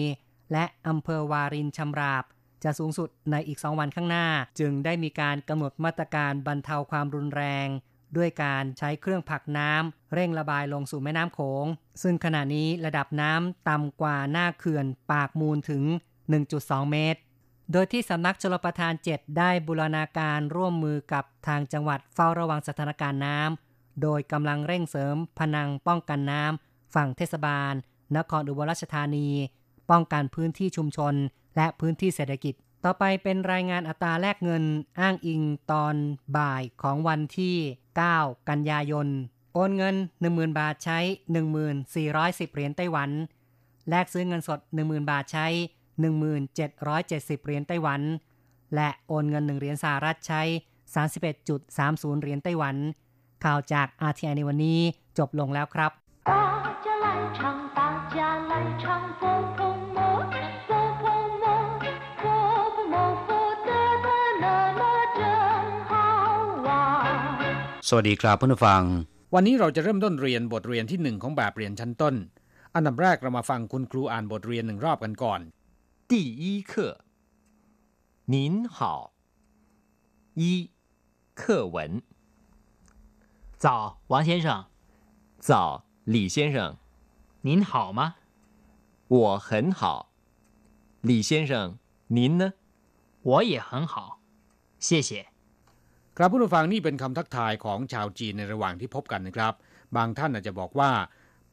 [0.52, 2.24] และอำเภอวารินชำราบ
[2.64, 4.28] จะสูงสุดในอีกสองวันข้างหน้า
[4.60, 7.68] จึงได้มีการกำหนดมาตรการบรรเทาความรุนแรง
[8.18, 11.66] ด้วยการใช้เครื่องผลักน้ำเร่งระบายลงสู่แม่น้ำโขง
[12.02, 15.84] ซึ่งขณะนี้ระดับน้ำต่ำกว่าหน้าเขื่อนปากมูลถึง
[16.38, 17.20] 1.2 เมตร
[17.72, 27.74] โดยที่สำนักชลประทาน 7 ได้บูรณาการร่วมมือกับทางจังหวัดเฝ้าระวังสถานการณ์น้ำ โดยกำลังเร่งเสริมพนังป้องกันน้ำฝั่งเทศบาล
[28.18, 29.30] นครอุบลราชธานี
[29.92, 31.14] ป้องกันพื้นที่ชุมชน
[31.56, 32.54] และพื้นที่เศรษฐกิจ
[32.84, 34.64] ต่อไปเป็นรายงานอัตราแลกเงิน
[35.00, 35.96] อ้างอิงตอน
[36.38, 37.56] บ่ายของวันที่
[38.02, 39.08] 9 กันยายน
[39.54, 39.96] โอนเงิน
[40.28, 41.00] 10,000 บาทใช้
[41.58, 43.10] 1410 เหรียญไต้หวัน
[43.90, 45.48] แลกซื้อเงินสด 10,000 บาทใช้
[46.26, 48.02] 1770 เหรียญไต้หวัน
[48.76, 50.42] และโอนเงิน 1 เหรียญสหรัฐใช้
[51.08, 52.76] 31.30 เหรียญไต้หวัน
[53.45, 54.79] ข่าวจาก RTI ในวันนี้
[55.19, 55.93] จบลงแล้วครับ
[56.31, 56.33] 大
[56.85, 57.41] 家来唱，
[57.79, 57.81] 大
[58.15, 58.17] 家
[58.51, 58.85] 来唱，
[59.21, 59.23] 佛
[59.57, 59.61] 婆
[59.97, 59.99] 摩，
[60.69, 60.71] 佛
[61.01, 61.05] 婆
[61.43, 61.45] 摩，
[62.23, 62.25] 佛
[62.75, 62.97] 婆摩，
[63.27, 63.29] 佛
[63.69, 63.71] 得
[64.05, 64.07] 得
[64.43, 64.45] 乐
[64.81, 64.83] 乐
[65.19, 65.21] 真
[65.89, 65.91] 好
[66.67, 66.69] 玩。
[67.89, 68.83] สวัสดีครับเพื่อนผู้ฟัง
[69.35, 72.15] วันนี้เราจะเริ่มต้นเรียนบทเรียนที่หนึ่งของแบบเรียนชั้นต้น
[72.75, 75.41] อันดับแรกเรามาฟังคุณครูอ่านบทเรียนหนึ่งรอบกันก่อน
[76.11, 76.73] 第一课，
[78.35, 78.37] 您
[78.77, 78.79] 好。
[80.41, 80.43] 一，
[81.41, 81.43] 课
[81.75, 81.79] 文。
[83.63, 84.67] 早，王先生，
[85.39, 86.77] 早，李先生，
[87.43, 88.15] 您好吗？
[89.09, 90.11] 我很好。
[91.03, 92.53] 李先生，您呢？
[93.23, 94.21] 我也很好，
[94.79, 95.27] 谢谢。
[96.17, 99.55] ครับผู้ฟังนี่เป็นคำทักทายของชาวจีนในระหว่างที่พบกันนะครับ
[99.97, 100.91] บางท่านอาจจะบอกว่า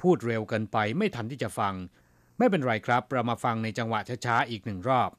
[0.01, 1.73] พูดเร็วเกินไปไม่ทันที่จะฟัง
[2.37, 5.11] ไม่เป็นไรครับ เรามาฟังในจังหวะช้าๆอีกหนึ่งรอบ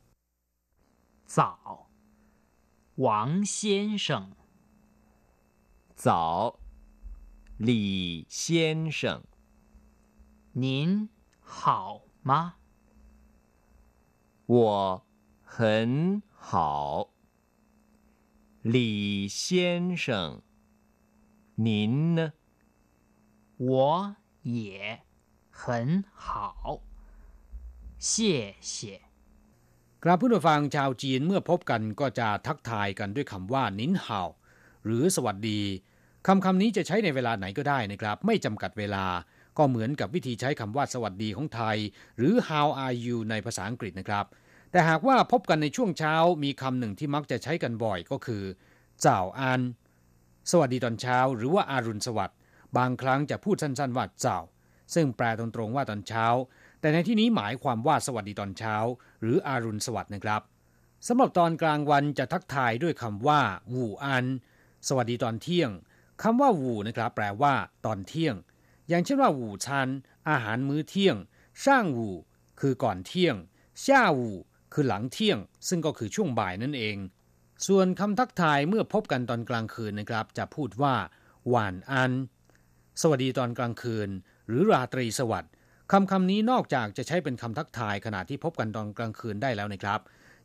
[1.37, 1.41] 早，
[3.05, 3.07] 王
[3.55, 4.09] 先生，
[6.05, 6.11] 早，
[7.61, 9.23] 李先生，
[10.53, 11.09] 您
[11.41, 12.55] 好吗？
[14.47, 15.03] 我
[15.43, 17.11] 很好。
[18.63, 20.43] 李先生，
[21.57, 22.33] 您呢？
[23.59, 25.03] 我也
[25.51, 26.81] 很好，
[27.99, 29.01] 谢谢。
[30.03, 34.21] ครับผู้ฟังชาวจีนเมื่อพบกันก็จะทักทายกันด้วยคำว่านินเฮา
[34.85, 35.61] หรือสวัสดี
[36.28, 39.06] คำคำนี้จะใช้ในเวลาไหนก็ได้นะครับ ไม่จำกัดเวลา
[39.58, 41.78] ก็เหมือนกับวิธีใช้คำว่าสวัสดีของไทย
[42.18, 44.26] หรือ how are you ในภาษาอังกฤษนะครับ
[44.72, 48.44] แต่หากว่าพบกันในช่วงเช้ามีคำหนึ่งที่มักจะใช้กันบ่อยก็คือ
[49.02, 49.62] เจ้าอัน
[50.52, 52.38] สวัสดีตอนเช้า หรือว่าอารุณสวัสดิ์
[52.78, 54.40] บางครั้งจะพูดสั้นๆว่าเจ้า
[54.94, 56.26] ซึ่งแปลตรงๆว่าตอนเช้า
[56.80, 58.76] แต่ในที่นี้หมายความว่าสวัสดีตอนเช้า
[59.22, 60.42] หรืออารุณสวัสดิ์นะครับ
[61.08, 63.42] สำหรับตอนกลางวันจะทักทายด้วยคำว่า
[63.74, 64.26] วูอัน
[64.88, 65.72] สวัสดีตอนเที่ยง
[66.24, 67.54] คำว่าวูนะครับแปลว่า
[67.86, 68.36] ตอนเที่ยง
[68.90, 69.88] อย่างเช่นว่าวูชัน
[70.30, 71.18] อาหารมื้อเที่ยง
[71.64, 72.10] ช่างวู
[72.60, 73.36] คือก่อนเที่ยง
[73.86, 74.32] ช่าวู
[74.74, 76.98] คือหลังเที่ยง ซึ่งก็คือช่วงบ่ายนั่นเอง
[77.68, 80.96] ส่วนคำทักทายเมื่อพบกันตอนกลางคืนนะครับ จะพูดว่า
[81.50, 82.12] หวานอัน
[83.02, 84.10] สวัสดีตอนกลางคืน
[84.48, 85.52] หรือราตรีสวัสดิ์
[85.92, 90.00] คำคำนี้นอกจากจะใช้เป็นคำทักทายขณะที่พบกันตอนกลางคืนได้แล้วนะครับ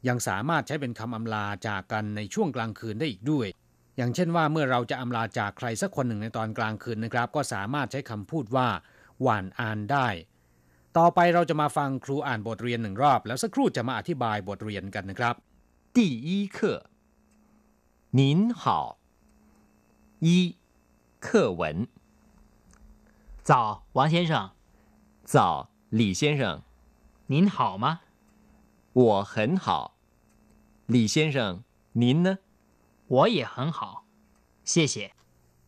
[0.08, 3.46] ยังสามารถใช้เป็นคำอำลาจากกันในช่วงกลางคืนได้อีกด้วย
[3.97, 8.67] อย่างเช่นว่าเมื่อเราจะอำลาจากใครสักคนหนึ่งในตอนกลางคืนนะครับ ก็สามารถใช้คำพูดว่า
[9.21, 10.07] หวานอ่านได้
[10.97, 15.35] ต่อไปเราจะมาฟังครูอ่านบทเรียนหนึ่งรอบ แล้วสักครู่จะมาอธิบายบทเรียนกันนะครับ
[15.97, 16.57] 第一课，
[18.11, 18.63] 您好。
[20.19, 20.55] 一，
[21.19, 21.87] 课文。
[23.43, 24.51] 早，王先生，
[25.25, 26.61] 早，李先生，
[27.27, 28.01] 您好吗？
[28.93, 29.97] 我很好。
[30.85, 32.37] 李先生，您呢？
[33.15, 34.05] 我也很好，
[34.63, 34.95] 谢谢。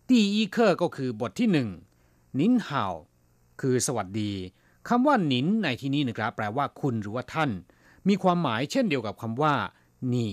[0.07, 1.69] ตีอีเคอร์ก็คือบทที่หนึ่ง
[2.39, 2.93] นินฮาว
[3.61, 4.31] คือสวัสดี
[4.87, 7.51] คำว่านินในที่นี้นะครับ แปลว่าคุณหรือว่าท่าน
[8.07, 9.53] มีความหมายเช่นเดียวกับคำว่า
[10.13, 10.31] นี่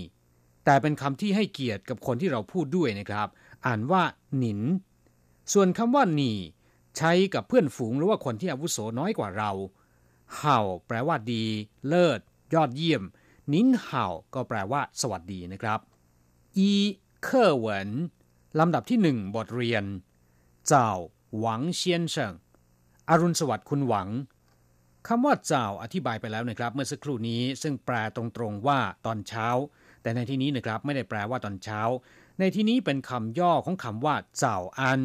[0.64, 3.28] แต่เป็นคำที่ให้เกียรติกับคนที่เราพูดด้วยนะครับ
[3.66, 4.02] อ่านว่า
[4.42, 4.60] นิน
[5.52, 6.36] ส่วนคำว่านี่
[6.96, 9.50] ใช้กับเพื่อนฝูงหรือว่าคนที่อาวุโสน้อยกว่าเรา
[10.36, 11.44] เห่าแปลว่าดี
[11.88, 12.20] เลิศ
[12.54, 13.02] ยอดเยี่ยม
[13.52, 15.80] นินเห่าก็แปลว่า สวัสดีนะครับ
[16.57, 16.71] อี
[17.21, 17.89] เคอร์เหวิน
[18.59, 19.83] ลำดับที่หนึ่งบทเรียน
[20.67, 20.89] เจ้า
[21.39, 22.33] หวังเซียนเฉิง
[23.09, 24.09] อรุณสวัสดิ์คุณหวัง
[25.07, 29.47] คำว่าเจ้าอธิบายไปแล้วนะครับ เมื่อสักครู่นี้ซึ่งแปลตรงๆว่าตอนเช้า
[30.01, 31.81] แต่ในที่นี้นะครับไม่ได้แปลว่าตอนเช้า
[32.39, 34.99] ในที่นี้เป็นคำย่อของคำว่าเจ้าอัน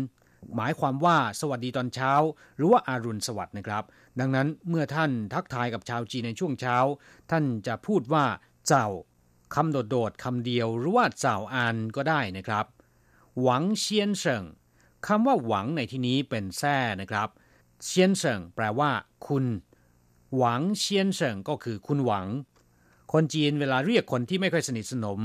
[0.56, 2.12] หมายความว่าสวัสดีตอนเช้า
[2.56, 3.84] หรือว่าอารุณสวัสดิ์นะครับ
[4.20, 6.76] ดังนั้นเมื่อท่านทักทายกับชาวจีนในช่วงเช้า
[7.30, 8.24] ท่านจะพูดว่า
[8.68, 8.86] เจ้า
[9.54, 12.66] คำโดดๆคำเดียวหรือว่าเจ้าอันก็ได้นะครับ
[13.40, 14.44] หวังเซียนเฉิง
[15.06, 17.28] คำว่าหวังในที่นี้เป็นแท้นะครับ
[17.84, 18.90] เซียนเฉิงแปลว่า
[19.26, 19.44] คุณ
[20.36, 22.26] หวังเซียนเฉิงก็คือคุณหวัง
[23.12, 25.20] คนจีนเวลาเรียกคนที่ไม่ค่อยสนิทสนม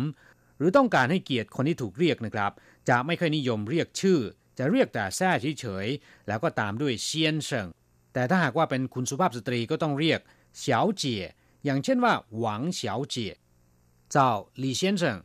[0.57, 2.51] หรือต้องการให้เกียรติคนที่ถูกเรียกนะครับ
[2.89, 4.19] จะไม่ค่อยนิยมเรียกชื่อ
[4.57, 7.67] จะเรียกแต่แท้เฉยๆแล้วก็ตามด้วยเซียนเฉิง
[8.13, 10.19] แต่ถ้าหากว่าเป็นคุณสุภาพสตรีก็ต้องเรียก
[10.57, 11.23] เฉียวเจี๋ย
[11.65, 13.33] อย่างเช่นว่า หวังเฉียวเจี๋ย
[14.11, 15.17] เจ้าหลี่เซียนเฉิง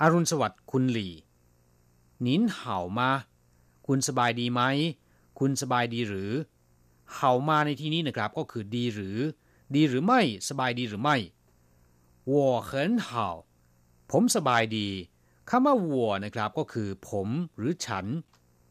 [0.00, 1.14] อรุณสวัสดิ์คุณหลี่
[2.26, 3.10] นินเห่ามา
[3.86, 4.62] คุณสบายดีไหม
[5.38, 6.32] คุณสบายดีหรือ
[7.14, 9.18] เห่ามาในที่นี้นะครับก็คือดีหรือ
[9.74, 11.16] ดีหรือไม่ สบายดีหรือไม่
[12.30, 13.26] วัวเขินเห่า
[14.10, 14.88] ผมสบายดี
[15.50, 18.06] คำว่าวัวนะครับก็คือ ผมหรือฉัน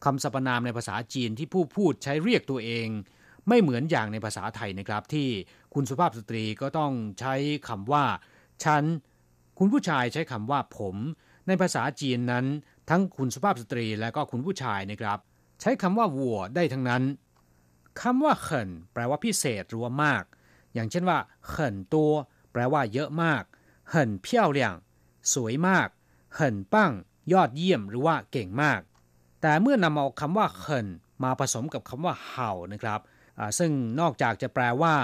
[0.04, 2.88] คำสรรพนามในภาษาจีนที่ผู้พูดใช้เรียกตัวเอง
[3.48, 5.28] ไม่เหมือนอย่างในภาษาไทยนะครับ ที่
[5.74, 7.34] คุณสุภาพสตรีก็ต้องใช้
[7.68, 8.04] คำว่า
[8.64, 8.84] ฉัน
[9.58, 10.96] คุณผู้ชายใช้คำว่าผม
[11.46, 12.46] ในภาษาจีนนั้น
[12.90, 15.18] ทั้งคุณสุภาพสตรีและก็คุณผู้ชายนะครับ
[15.60, 17.02] ใช้คำว่าวัวได้ทั้งนั้น
[18.00, 20.24] คำว่าเขินแปลว่าพิเศษหรือว่ามาก
[20.74, 22.12] อย่างเช่นว่าเขินตัว
[22.52, 23.42] แปลว่าเยอะมาก
[23.90, 24.74] เหินเพี้ยวเลี่ยง
[25.34, 25.88] สวยมาก
[26.34, 26.92] เหินปั้ง
[27.32, 28.80] ยอดเยี่ยมหรือว่าเก่งมาก
[29.42, 30.86] แต่เมื่อนำเอาคำว่าเขิน
[31.24, 33.00] มาผสมกับคำว่าเห่านะครับ
[33.58, 34.94] ซึ่งนอกจากจะแปลว่า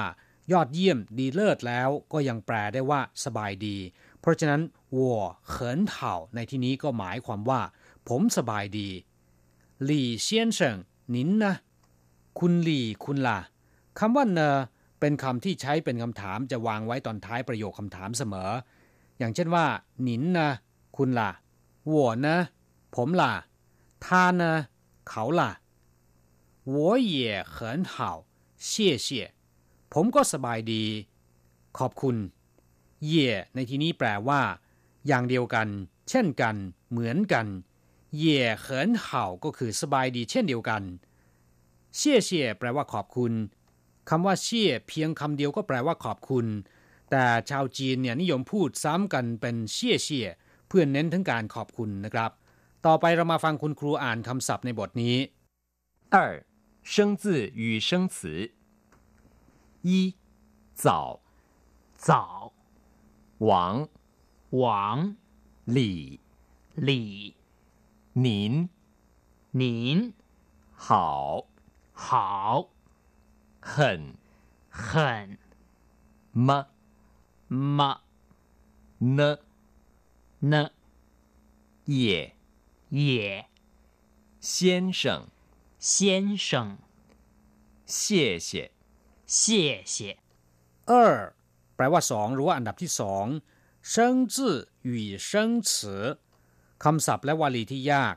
[0.53, 3.77] ยอดเยี่ยมดีเลิศแล้วก็ยังแปลได้ว่า สบายดี
[4.22, 4.62] เพราะฉะนั้น
[4.96, 7.62] วัวเขินเห่าในที่นี้ก็หมายความว่า
[8.08, 8.90] ผมสบายดี
[9.84, 10.78] หลี่เซียนเฉิง
[11.16, 11.54] นินนะ
[12.40, 13.40] คุณหลี่คุณล่ะ
[14.00, 14.58] คำว่าเนอ
[15.00, 18.52] เป็นคำที่ใช้เป็นคำถามจะวางไว้ตอนท้ายประโยคคำถามเสมอ
[19.18, 19.66] อย่างเช่นว่า
[20.04, 20.50] หนินนะ
[20.98, 21.30] คุณล่ะ
[21.92, 21.94] 我
[22.26, 22.28] 呢
[22.96, 23.34] ผมล่ะ
[24.06, 24.08] 他
[24.40, 24.44] 呢
[25.08, 25.52] เขาล่ะ
[26.74, 26.76] 我
[27.14, 27.16] 也
[27.56, 27.56] 很
[27.94, 27.96] 好
[28.68, 29.08] 谢谢
[29.94, 30.84] ผมก็สบายดี
[31.78, 32.16] ขอบคุณ
[33.06, 34.42] เย่ในที่นี้แปลว่า
[35.08, 35.68] อย่างเดียวกัน
[36.10, 36.56] เช่นกัน
[36.90, 37.48] เหมือนกัน
[38.18, 40.84] เย่เขินเห่าก็คือสบายดีเช่นเดียวกัน
[41.96, 43.34] เชี่ยเชี่ยแปลว่าขอบคุณ
[44.10, 46.46] คำว่าเชี่ยเพียงคำเดียวก็แปลว่าขอบคุณ
[47.12, 50.28] แต่ชาวจีนเนี่ยนิยมพูดซ้ำกันเป็นเชี่ยเชี่ย
[50.68, 52.32] เพื่อเน้นถึงการขอบคุณนะครับ
[52.86, 55.16] ต่อไปเรามาฟังคุณครูอ่านคำศัพท์ในบทนี้
[56.14, 56.16] 二
[56.92, 57.24] 生字
[57.62, 58.16] 与生词
[59.90, 59.92] 一
[60.84, 60.88] 早
[62.08, 62.12] 早
[63.43, 63.89] 王。
[64.51, 65.17] 王。
[65.65, 66.21] 李
[66.77, 67.35] 李
[68.13, 68.69] 您。
[69.51, 70.15] 您。
[70.71, 71.49] 好。
[71.93, 72.69] 好。
[73.61, 74.15] 很
[74.71, 75.37] 很
[76.31, 76.69] 么。
[77.49, 78.03] 么。
[78.99, 79.39] 呢。
[80.39, 80.71] 呢。
[81.87, 82.37] 也。
[82.91, 83.49] 也。
[84.39, 85.27] 先生。
[85.81, 86.79] 先生。
[87.87, 88.71] 谢谢。
[89.27, 90.19] 谢谢。
[90.85, 91.35] 二
[91.77, 93.27] แปลว่าสองหรือว่าอันดับที่สอง
[93.91, 96.05] เชิงจื่อหยู่เชิงฉือ
[96.85, 98.17] คำศัพท์และวลีที่ยาก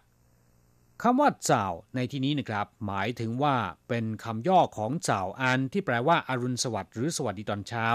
[1.01, 1.65] คำว่าเจ้า
[1.95, 3.55] ในที่นี้นะครับ หมายถึงว่า
[3.87, 7.87] เป็นคำย่อของเจ้าอันที่แปลว่าอารุณสวัสดิ์หรือสวัสดีตอนเช้า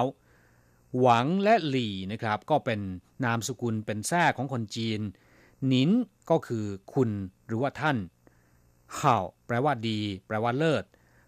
[1.01, 2.81] หวังและหลี่นะครับ ก็เป็น
[3.25, 5.01] นามสกุลเป็นแท้ของคนจีน
[5.67, 5.91] หนิน
[6.31, 7.11] ก็คือคุณ
[7.47, 7.97] หรือว่าท่าน
[8.95, 10.85] เข่าแปลว่าดี แปลว่าเลิศ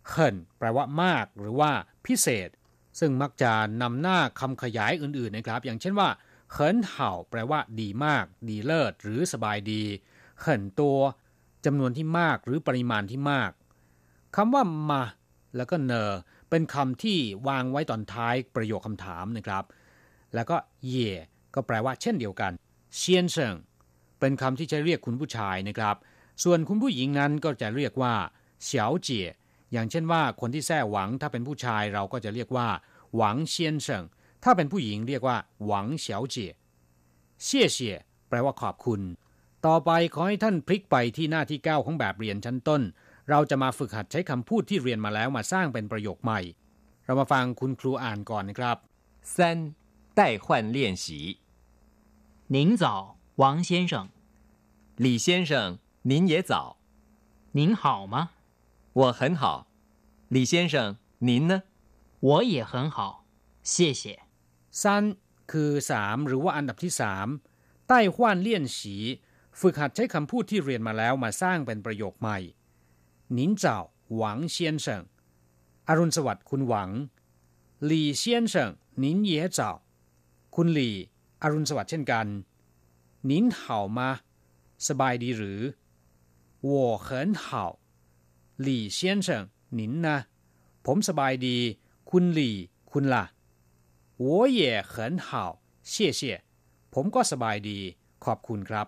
[0.09, 1.71] เขินแปลว่ามาก หรือว่า
[2.07, 2.49] พิเศษ
[2.99, 3.53] ซึ่งมักจะ
[3.83, 6.09] นำหน้าคำขยายอื่นๆนะครับ อย่างเช่นว่า
[6.51, 9.83] เขินเห่าแปลว่าดีมาก ดีเลิศ หรือสบายดี
[10.41, 10.99] เขินตัว
[11.65, 13.51] จำนวนที่มากหรือปริมาณที่มาก
[14.37, 15.03] คำว่ามา
[15.57, 16.11] แล้วก็เนอ
[16.51, 19.65] เป็นคำที่วางไว้ตอนท้ายประโยคคำถามนะครับ
[20.35, 20.57] แล้วก็
[20.89, 21.11] เย่
[21.55, 22.53] ก็แปลว่าเช่นเดียวกัน
[22.97, 23.57] เชียนเซิง
[24.21, 25.97] เป็นคำที่ใช้เรียกคุณผู้ชายนะครับ
[26.45, 28.15] ส่วนคุณผู้หญิงนั้นก็จะเรียกว่า
[28.63, 29.27] เฉียวเจี๋ย
[29.72, 32.68] อย่างเช่นว่าคนที่แท้หวังถ้าเป็นผู้ชายเราก็จะเรียกว่า
[33.16, 34.04] หวังเชียนเซิง
[34.44, 36.54] ถ้าเป็นผู้หญิงเรียกว่า หวังเฉียวเจี๋ย
[37.44, 37.98] เชี่ยเชี่ย
[38.30, 39.02] แปลว่าขอบคุณ
[39.66, 42.82] ต่อไปขอให้ท่านพลิกไปที่หน้าที่ 9 ของแบบเรียนชั้นต้น
[43.30, 46.40] เราจะมาฝึกหัดใช้คำพูดที่เรียนมาแล้วมาสร้างเป็นประโยคใหม่
[47.06, 48.78] เรามาฟังคุณครูอ่านก่อนนะครับ
[49.36, 49.38] 三
[50.20, 50.46] 代换
[50.76, 51.06] 练习
[52.56, 52.84] 您早
[53.42, 53.94] 王先生
[55.04, 55.52] 李先生
[56.10, 56.78] 您也早
[57.58, 58.16] 您好吗
[59.00, 59.44] 我很好
[60.36, 60.76] 李先生
[61.28, 61.54] 您呢
[62.20, 62.98] 我也很好
[63.74, 64.04] 谢谢
[64.82, 65.04] สั้น
[65.52, 66.94] คือ3หรือว่าอันดับที่
[67.40, 68.96] 3ใต้ห้วนเลี่ยนฉี
[69.60, 72.38] ฝึกหัดใช้คำพูดที่เรียนมาแล้วมาสร้างเป็นประโยคใหม่
[73.34, 73.78] หนินเจ้า
[74.16, 75.04] หวังเซียนเฉิง
[75.88, 76.90] อรุณสวัสดิ์คุณหวัง
[77.86, 79.72] หลี่เซียนเฉิงหนินเย่เจ้า
[80.56, 80.96] คุณหลี่
[81.42, 82.28] อรุณสวัสดิ์เช่นกัน
[83.26, 84.10] หนินเห่ามา
[84.88, 85.62] สบายดีหรือ
[86.68, 86.72] 我
[87.06, 87.08] 很
[87.44, 87.46] 好
[88.62, 90.18] หลี่เซียนเฉิงหนินนะ
[90.86, 91.58] ผมสบายดี
[92.10, 92.56] คุณหลี่
[92.92, 93.24] คุณล่ะ
[94.24, 94.26] 我
[94.60, 94.96] 也很
[95.26, 95.28] 好
[95.92, 96.22] 谢谢
[96.94, 97.80] ผมก็สบายดี
[98.26, 98.88] ขอบคุณครับ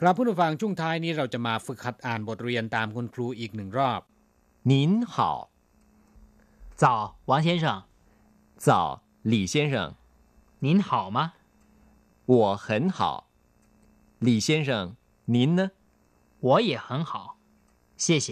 [0.00, 4.00] ครับผู้ฟังช่วงท้ายนี้เราจะมาฝึกหัดอ่านบทเรียนตามคุณครูอีกหนึ่งรอบ
[4.70, 4.72] 您
[5.12, 5.14] 好
[6.82, 6.84] 早
[7.30, 7.64] 王先生
[8.66, 8.68] 早
[9.32, 9.74] 李先生
[10.64, 11.18] 您好吗
[12.32, 12.98] 我很好
[14.26, 14.96] 李先生
[15.34, 15.60] 您呢
[16.40, 17.38] 我也很好
[17.96, 18.28] 谢谢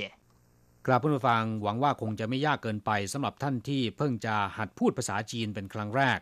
[0.86, 6.19] กราบผู้ฟังหวังว่าคงจะไม่ยากเกินไปสำหรับท่านที่เพิ่งจะหัดพูดภาษาจีนเป็นครั้งแรก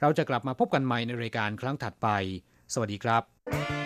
[0.00, 2.08] เราจะกลับมาพบกันใหม่ในรายการครั้งถัดไป
[2.72, 3.85] สวัสดีครับ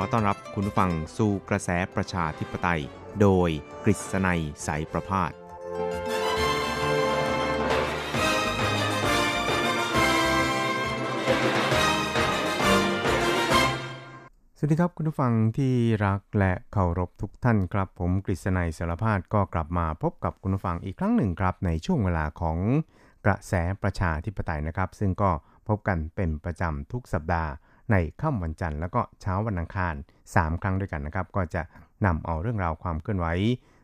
[0.00, 2.82] อต้อนรับคุณผู้ฟังสู่กระแสประชาธิปไตย
[3.20, 3.50] โดย
[3.84, 5.32] กฤษณัยสายประพาส
[14.56, 15.74] สวัสดีครับคุณผู้ฟังที่
[16.06, 22.58] รักและเคารพทุกท่านครับ ผมกฤษณัยสารพาดก็กลับมาพบกับคุณผู้ฟังอีกครั้งหนึ่งครับ ในช่วงเวลาของ
[23.26, 25.30] กระแสประชาธิปไตยนะครับ ซึ่งก็
[25.68, 27.50] พบกันเป็นประจำทุกสัปดาห์
[27.90, 29.94] ในค่ำวันจันทร์แล้วก็เช้าวันอังคาร
[30.28, 31.62] 3 ครั้งด้วยกันนะครับ ก็จะ
[32.06, 33.26] นำเอาเรื่องราวความเคลื่อนไหว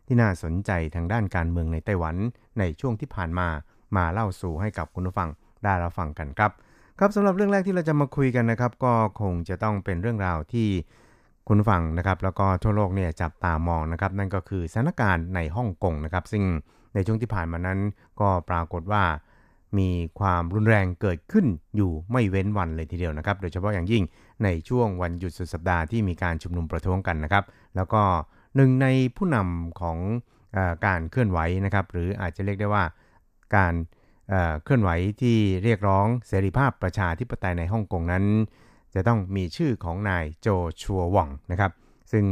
[0.07, 2.17] ที่น่าสนใจทางด้านการเมืองในไต้หวัน
[2.59, 3.49] ในช่วงที่ผ่านมา
[3.97, 5.29] มาเล่าสู่ให้กับคุณผู้ฟัง
[5.65, 6.51] ได้รับฟังกันครับ
[6.99, 10.69] ครับสำหรับเรื่องแรกที่เราจะมาคุยกันนะครับ ก็คงจะต้องเป็นเรื่องราวที่
[11.49, 16.45] คุณฟังนะครับ แล้วก็ทั่วโลกเนี่ยจับตามองนะครับ นั่นก็คือสถานการณ์ในฮ่องกงนะครับ ซึ่ง
[16.95, 17.79] ในช่วงที่ผ่านมานั้น
[18.21, 19.03] ก็ปรากฏว่า
[19.79, 24.03] มีความรุนแรงเกิดขึ้นอยู่ไม่เว้นวันเลยทีเดียวนะครับ โดยเฉพาะอย่างยิ่ง
[24.45, 27.45] ในช่วงวันหยุดสุดสัปดาห์ที่มีการชุมนุมประท้วงกันนะครับ
[27.77, 28.03] แล้วก็
[28.57, 28.87] หนึ่งใน
[29.17, 29.99] ผู้นำของ
[30.57, 32.85] อการเคลื่อนไหวนะครับ หรืออาจจะเรียกได้ว่า
[33.57, 33.75] การ
[34.65, 38.25] เคลื่อนไหวที่เรียกร้องเสรีภาพประชาธิปไตยในฮ่องกงนั้น
[38.95, 40.49] จะต้องมีชื่อของนายโจ
[40.83, 41.73] ชัวหว่องนะครับ
[42.13, 42.25] ซึ่ง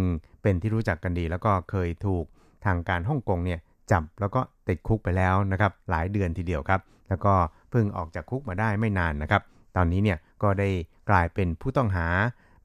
[0.42, 2.24] เป็นที่รู้จักกันดี แล้วก็เคยถูก
[2.64, 3.60] ทางการฮ่องกงเนี่ย
[3.92, 7.34] จับแล้วก็ติดคุกไปแล้วนะครับหลายเดือนทีเดียวครับ แล้วก็
[7.70, 9.42] เพิ่งออกจากคุกมาได้ไม่นานนะครับ
[9.76, 10.68] ตอนนี้เนี่ยก็ได้
[11.10, 12.06] กลายเป็นผู้ต้องหา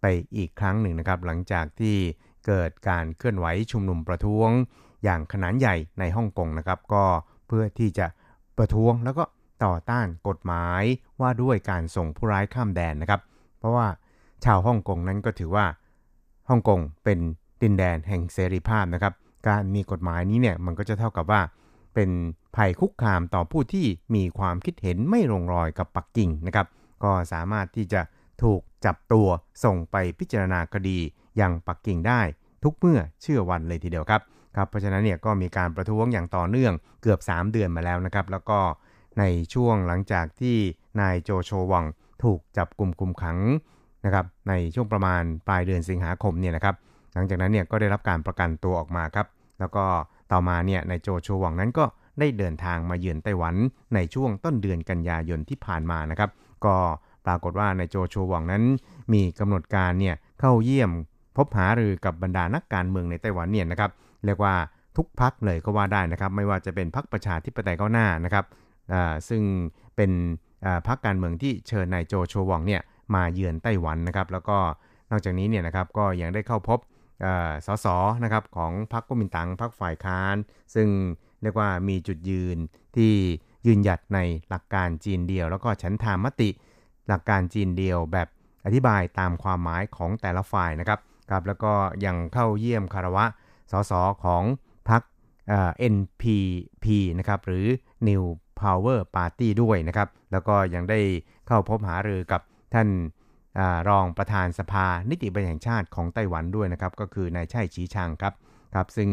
[0.02, 0.06] ไป
[0.38, 1.95] อีกครั้งหนึ่งนะครับ หลังจากที่
[2.47, 4.49] เกิดการเคลื่อนไหวชุมนุมประท้วง
[5.04, 7.06] อย่างขนาดใหญ่ในฮ่องกงนะครับ ก็
[7.47, 8.08] เพื่อที่จะ
[8.58, 9.23] ประท้วงแล้วก็
[9.65, 10.84] ต่อต้านกฎหมาย
[11.21, 13.21] ว่าด้วยการส่งผู้ร้ายข้ามแดนนะครับ
[13.60, 13.88] เพราะว่า
[14.45, 15.65] ชาวฮ่องกงนั้นก็ถือว่า
[16.49, 17.19] ฮ่องกงเป็น
[17.62, 19.13] ดินแดนแห่งเสรีภาพนะครับ
[19.47, 21.41] การมีกฎหมายนี้เนี่ยมันก็จะเท่ากับว่า
[21.93, 22.10] เป็น
[22.56, 23.86] ภัยคุกคามต่อผู้ที่
[24.16, 26.68] มีความคิดเห็นไม่ลงรอยกับปักกิ่งนะครับ
[27.04, 28.02] ก็สามารถที่จะ
[28.44, 29.28] ถูกจับตัว
[29.64, 31.00] ส่งไปพิจารณาคดี
[31.38, 32.22] อย่างปักกิ่งได้
[32.64, 34.22] ทุกเมื่อเชื่อวันเลยทีเดียวครับ
[34.56, 38.60] ครับเพราะฉะนั้นเนี่ยก็มีการประท้วงอย่างต่อเนื่องเกือบ 3 เดือนมาแล้วนะครับ แล้วก็
[39.20, 40.58] ในช่วงหลังจากที่
[41.02, 41.86] นายโจโชวัง
[42.24, 43.38] ถูกจับกลุ่มคุมขัง
[44.06, 46.76] นะครับในช่วงประมาณปลายเดือนสิงหาคมเนี่ยนะครับ
[47.14, 49.28] หลังจากนั้นเนี่ยก็ได้รับการประกันตัวออกมาครับ
[49.60, 49.86] แล้วก็
[50.32, 51.86] ต่อมาเนี่ยนายโจโชวังนั้นก็
[52.19, 53.55] ได้เดินทางมาเยือนไต้หวัน
[53.95, 56.29] ในช่วงต้นเดือนกันยายนที่ผ่านมานะครับ
[56.65, 56.75] ก็
[57.25, 58.63] ปรากฏว่านายโจโชวังนั้น
[59.13, 60.91] มีกำหนดการเนี่ยเข้าเยี่ยม
[61.38, 63.91] พบหารือกับบรรดานักการเมืองในไต้หวันเนี่ยนะครับ
[64.25, 64.55] เรียกว่า
[64.97, 68.45] ทุกพักเลยก็ว่าได้นะครับ ไม่ว่าจะเป็นพักประชาธิปไตยก้าวหน้านะครับ
[69.29, 69.41] ซึ่ง
[69.95, 70.12] เป็น
[70.88, 72.82] พรรคการเมืองที่เชิญนายโจโชวองเนี่ย
[73.15, 74.58] มาเยือนไต้หวันนะครับ แล้วก็
[75.12, 76.79] นอกจากนี้เนี่ยนะครับก็ยังได้เข้าพบ
[77.65, 77.88] สส
[78.23, 80.36] นะครับของพรรคก๊กมินตั๋งพรรคฝ่ายค้าน
[80.75, 80.88] ซึ่ง
[81.41, 82.58] เรียกว่ามีจุดยืน
[82.95, 83.13] ที่
[83.65, 86.49] ยืนหยัดในหลักการจีนเดียว แล้วก็ฉันทามติ
[87.08, 88.28] หลักการจีนเดียวแบบ
[88.65, 90.99] อธิบายตามความหมายของแต่ละฝ่ายนะครับ
[91.32, 91.73] ครับแล้วก็
[92.06, 93.25] ยังเข้าเยี่ยมคารวะ
[93.71, 94.43] สสของ
[94.89, 95.02] พรรค
[95.93, 96.38] NPP นพี
[96.84, 97.65] พีนะครับหรือ
[98.08, 98.23] New
[98.62, 100.99] Power Party ด้วยนะครับ แล้วก็ยังได้
[101.47, 102.41] เข้าพบหารือกับ
[102.73, 102.88] ท่าน
[103.60, 108.34] อรองประธานสภานิติบัญญัติแห่งชาติของไต้หวันด้วยนะครับ ก็คือนายช่ฉีชางครับ
[108.76, 109.09] ครับ ซึ่ง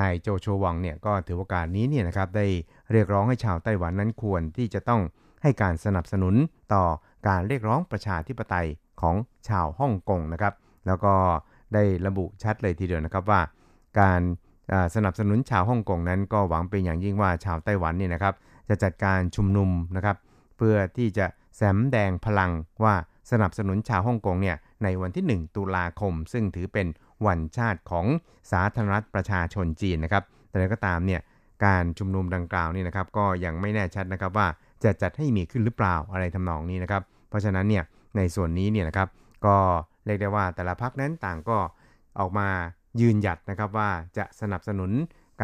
[0.00, 2.46] นายโจโชวังเนี่ยก็ถือโอกาสนี้เนี่ยนะครับได้
[2.92, 5.02] เรียกร้องให้ชาวไต้หวันนั้นควรที่จะต้อง
[5.42, 6.34] ให้การสนับสนุน
[6.74, 6.84] ต่อ
[7.28, 8.66] การเรียกร้องประชาธิปไตย
[9.00, 9.16] ของ
[9.48, 10.54] ชาวฮ่องกงนะครับ
[10.86, 11.14] แล้วก็
[11.74, 13.40] ได้ระบุชัดเลยทีเดียวนะครับว่า
[14.00, 14.20] การ
[14.94, 18.34] สนับสนุนชาวฮ่องกงนั้นก็หวังเป็นอย่างยิ่งว่าชาวไต้หวันเนี่ยนะครับ
[18.68, 20.16] จะจัดการชุมนุมนะครับ
[20.56, 21.26] เพื่อที่จะ
[21.56, 22.50] แสมแดงพลัง
[22.84, 22.94] ว่า
[23.30, 26.86] สนับสนุนชาวฮ่องกงเนี่ยในวันที่ 1 ตุลาคม ซึ่งถือเป็น
[27.26, 28.06] วันชาติของ
[28.52, 31.20] สาธารณรัฐประชาชนจีนนะครับ แต่ก็ตามเนี่ย
[31.64, 34.46] การชุมนุมดังกล่าวนี่นะครับก็ยังไม่แน่ชัดนะครับว่า
[34.84, 37.84] จะจัดให้มีขึ้นหรือเปล่าอะไรทำนองนี้นะครับ เพราะฉะนั้นเนี่ย
[38.16, 39.08] ในส่วนนี้เนี่ยนะครับ
[39.46, 39.56] ก็
[40.06, 41.58] เรียกได้ว่าแต่ละพักนั้นต่างก็
[42.18, 42.48] ออกมา
[43.00, 44.90] ยืนหยัดนะครับว่าจะสนับสนุน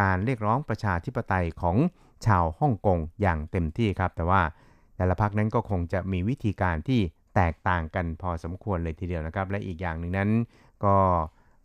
[0.00, 1.76] การเรียกร้องประชาธิปไตยของ
[2.26, 4.42] ชาวฮ่องกงอย่างเต็มที่ครับ แต่ว่า
[4.96, 7.00] แต่ละพักนั้นก็คงจะมีวิธีการที่
[7.36, 10.30] แตกต่างกันพอสมควรเลยทีเดียวนะครับ และอีกอย่างหนึ่งนั้น
[10.84, 10.96] ก็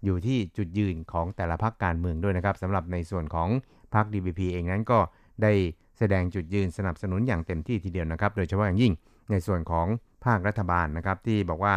[0.03, 3.49] อยู่ที่จุดยืนของแต่ละพักการเมืองด้วยนะครับสำหรับในส่วนของ
[3.93, 4.99] พรรค DPP เองนั้นก็
[5.43, 5.53] ได้
[5.97, 8.93] แสดงจุดยืนสนับสนุนอย่างเต็มที่ทีเดียวนะครับ โดยเฉพาะอย่างยิ่ง
[9.31, 9.87] ในส่วนของ
[10.25, 11.75] ภาครัฐบาลนะครับที่บอกว่า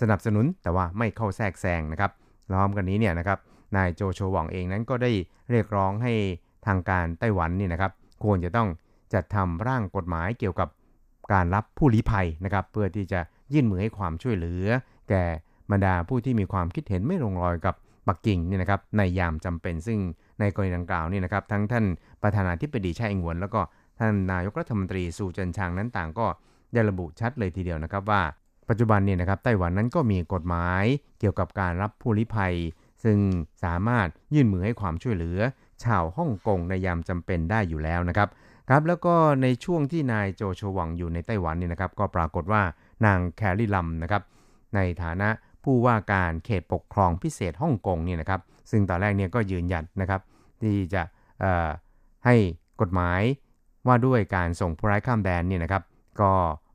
[0.00, 2.10] สนับสนุนแต่ว่าไม่เข้าแทรกแซงนะครับ
[2.52, 3.38] ล้อมกันนี้เนี่ยนะครับ
[3.76, 5.10] นายโจโชวังเองนั้นก็ได้
[5.50, 6.12] เรียกร้องให้
[6.66, 7.92] ทางการไต้หวันนี่นะครับ
[8.24, 8.68] ควรจะต้อง
[9.14, 10.68] จัดทำร่างกฎหมายเกี่ยวกับ
[11.32, 13.20] การรับผู้ลี้ภัยนะครับเพื่อที่จะ
[13.52, 14.66] ยื่นมือให้ความช่วยเหลือ
[15.08, 15.24] แก่
[15.72, 17.74] บรรดาผู้ที่มีความคิดเห็นไม่ลงรอยกับ
[18.08, 19.98] ปักกิ่งนี่นะครับในยามจำเป็นซึ่ง
[20.40, 21.84] ในกรณีดังกล่าวนี่นะครับทั้งท่าน
[22.22, 23.60] ประธานาธิบดีช่อิงหวน แล้วก็
[23.98, 26.26] ท่านนายกรัฐมนตรีสูเจินชางนั้นต่างก็
[26.72, 28.22] ได้ระบุชัดเลยทีเดียวนะครับว่า
[28.68, 30.84] ปัจจุบันเนี่ยนะครับไต้หวันนั้นก็มีกฎหมาย
[31.20, 32.54] เกี่ยวกับการรับผู้ลี้ภัย
[33.04, 33.18] ซึ่ง
[33.64, 35.38] สามารถยื่นมือให้ความช่วยเหลือ
[35.84, 38.28] ชาวฮ่องกงในยามจำเป็นได้อยู่แล้วนะครับ
[38.68, 42.62] ครับแล้วก็ในช่วงที่นายโจโชหวังอยู่ในไต้หวันเนี่ยนะครับก็ปรากฏว่า
[43.04, 44.22] นางแคลรี่ลัมนะครับ
[44.74, 45.28] ในฐานะ
[45.64, 48.40] ผู้ว่าการเขตปกครองพิเศษฮ่องกงเนี่ยนะครับ
[48.70, 50.20] ซึ่งตอนแรกเนี่ยก็ยืนยันนะครับ
[50.62, 51.02] ที่จะ
[52.24, 52.34] ให้
[52.80, 53.20] กฎหมาย
[53.86, 55.82] ว่าด้วยการส่งผู้ร้ายข้ามแดนเนี่ยนะครับ
[56.20, 56.30] ก็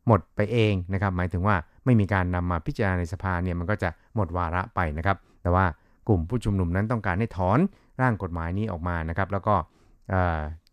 [0.08, 5.66] หมดไปเองนะครับ หมายถึงว่าไม่มีการนำมาพิจารณาในสภาเนี่ยมันก็จะหมดวาระไปนะครับ แต่ว่า
[6.08, 7.60] กลุ่มผู้ชุมนุมนั้นต้องการให้ถอน
[8.02, 9.56] ร่างกฎหมายนี้ออกมานะครับ แล้วก็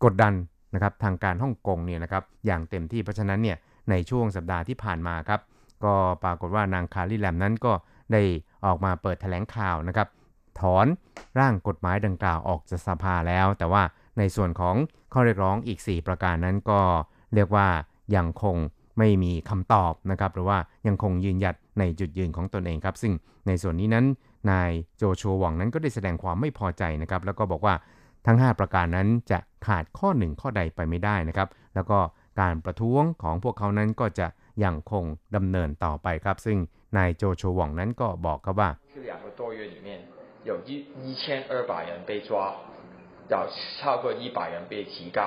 [0.03, 0.33] กดดัน
[0.73, 3.57] นะครับทางการฮ่องกงเนี่ยนะครับอย่างเต็มที่เพราะฉะนั้นเนี่ย
[3.89, 5.41] ในช่วงสัปดาห์ที่ผ่านมาครับ
[5.83, 5.93] ก็
[6.23, 7.71] ปรากฏว่านางคาริแลมนั้นก็
[8.11, 8.21] ได้
[8.65, 10.07] ออกมาเปิดแถลงข่าวนะครับ
[10.59, 10.85] ถอน
[11.39, 13.83] ร่างกฎหมายดังกล่าวออกจากสภาแล้ว แต่ว่า
[14.17, 14.75] ในส่วนของ
[15.13, 16.81] ข้อเรียกร้องอีก 4 ประการนั้นก็
[17.33, 17.67] เรียกว่า
[18.15, 18.57] ยังคง
[18.97, 23.13] ไม่มีคำตอบนะครับ หรือว่ายังคงยืนหยัดในจุดยืนของตนเองครับ ซึ่ง
[23.47, 24.05] ในส่วนนี้นั้น
[24.51, 27.75] นายโจโชหวังนั้นก็ได้แสดงความไม่พอใจนะครับ แล้วก็บอกว่า
[28.25, 31.99] ทั้ง 5 ประการนั้นจะขาดข้อหนึ่งข้อใดไปไม่ได้นะครับ แล้วก็
[32.41, 34.27] การประท้วงของพวกเขานั้นก็จะ
[34.63, 35.03] ยังคง
[35.35, 36.57] ดำเนินต่อไปครับ ซึ่ง
[36.96, 38.70] นายโจโชหวังนั้นก็บอกครับว่า
[40.50, 40.70] 有一
[41.02, 42.30] 一千二百人被抓，
[43.32, 43.34] 有
[43.78, 45.18] 超过一百人被提告，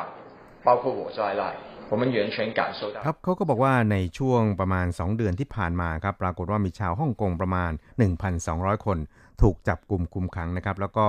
[0.64, 1.44] 包括我在内。
[1.92, 7.72] 我们完全感受到ครับเขาก็บอกว่าในช่วงประมาณ 2 เดือนที่ผ่านมาครับปรากฏว่ามีชาวฮ่องกงประมาณ
[8.30, 8.98] 1,200 คน
[9.42, 11.08] ถูกจับกลุ่มคุมขังนะครับ แล้วก็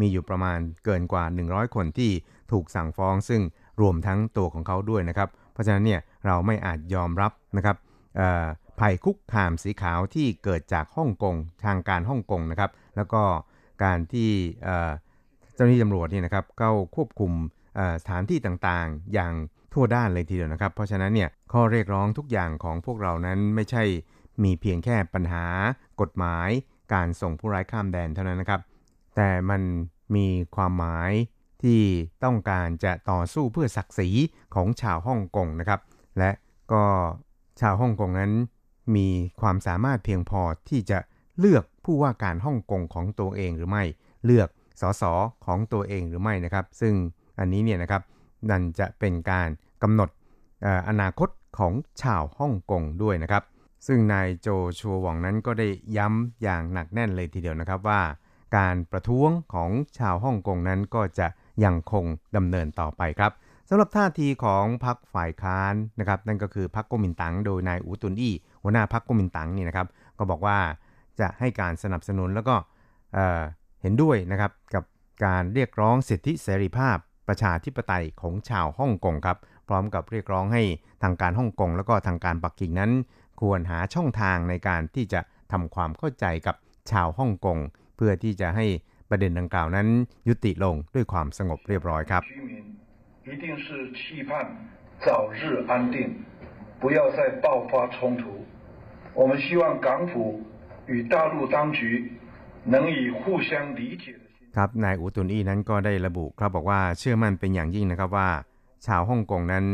[0.00, 2.10] มีอยู่ประมาณเกินกว่า 100 คนที่
[2.52, 3.42] ถูกสั่งฟ้อง ซึ่ง
[3.80, 7.76] รวมทั้งตัวของเขาด้วยนะครับ เพราะฉะนั้นเนี่ยเราไม่อาจยอมรับนะครับ
[8.79, 13.23] ภัยคุกคามสีขาวที่เกิดจากฮ่องกงทางการฮ่องกงนะครับ แล้วก็
[13.83, 14.29] การที่
[15.55, 17.31] เจ้าหน้าที่ตำรวจนี่นะครับเข้าควบคุม
[18.01, 19.33] สถานที่ต่างๆ อย่าง
[19.73, 23.83] ทั่วด้านเลยทีเดียวนะครับ เพราะฉะนั้นเนี่ยข้อเรียกร้องทุกอย่างของพวกเรานั้นไม่ใช่
[24.43, 25.45] มีเพียงแค่ปัญหา
[26.01, 26.49] กฎหมาย
[26.93, 28.61] การส่งผู้ร้ายข้ามแดนเท่านั้นนะครับ
[29.15, 29.61] แต่มัน
[30.15, 31.11] มีความหมาย
[31.63, 31.81] ที่
[32.23, 34.09] ต้องการจะต่อสู้เพื่อศักดิ์ศรี
[34.55, 35.79] ของชาวฮ่องกงนะครับ
[36.17, 36.31] และ
[36.73, 36.83] ก็
[37.61, 38.31] ชาวฮ่องกงนั้น
[38.95, 39.07] มี
[39.41, 40.99] ความสามารถเพียงพอที่จะ
[41.39, 43.83] เลือกผู้ว่าการฮ่องกงของตัวเองหรือไม่
[44.25, 44.49] เลือก
[44.81, 45.03] สส
[45.45, 46.93] ของตัวเองหรือไม่นะครับ ซึ่ง
[47.39, 48.01] อันนี้เนี่ยนะครับ
[48.49, 49.49] นั่นจะเป็นการ
[49.83, 50.09] กำหนด
[50.89, 53.43] อนาคตของชาวฮ่องกงด้วยนะครับ
[53.87, 54.47] ซึ่งนายโจ
[54.79, 55.67] ชัวหวังนั้นก็ได้
[55.97, 58.01] ย้ำอย่างหนักแน่นเลยทีเดียวนะครับว่า
[58.57, 61.27] การประท้วงของชาวฮ่องกงนั้นก็จะ
[61.63, 63.31] ยังคงดำเนินต่อไปครับ
[63.69, 69.87] สำหรับท่าทีของพรรคฝ่ายค้านนะครับ นั่นก็คือพรรคก๊กมินตั๋งโดยนายอูตุนอี้ หัวหน้าพรรคก๊กมินตั๋งนี่นะครับ
[70.17, 70.57] ก็บอกว่า
[71.19, 72.55] จะให้การสนับสนุนแล้วก็
[73.13, 74.83] เเห็นด้วยนะครับกับ
[75.25, 76.97] การเรียกร้องสิทธิเสรีภาพ
[77.27, 79.37] ประชาธิปไตยของชาวฮ่องกงครับ
[79.67, 80.63] พร้อมกับเรียกร้องให้
[81.03, 82.91] ทางการฮ่องกงแล้วก็ทางการปักกิ่งนั้น
[83.41, 86.55] ควรหาช่องทางในการที่จะทำความเข้าใจกับ
[86.91, 87.57] ชาวฮ่องกง
[87.95, 88.65] เพื่อที่จะให้
[89.09, 89.87] ประเด็นดังกล่าวนั้น
[90.27, 92.23] ยุติลงด้วยความสงบเรียบร้อยครับ
[96.82, 98.22] 一定是期盼早日安定，不要再爆发冲突。
[99.14, 100.40] 我们希望港府
[100.86, 102.12] 与大陆当局
[102.64, 104.18] 能以互相理解的
[104.56, 108.30] ครับนายอูตุนอี้นั้นก็ได้ระบุครับบอกว่าเชื่อมั่นเป็นอย่างยิ่งนะครับว่า
[108.86, 109.66] ชาวฮ่องกงนั้น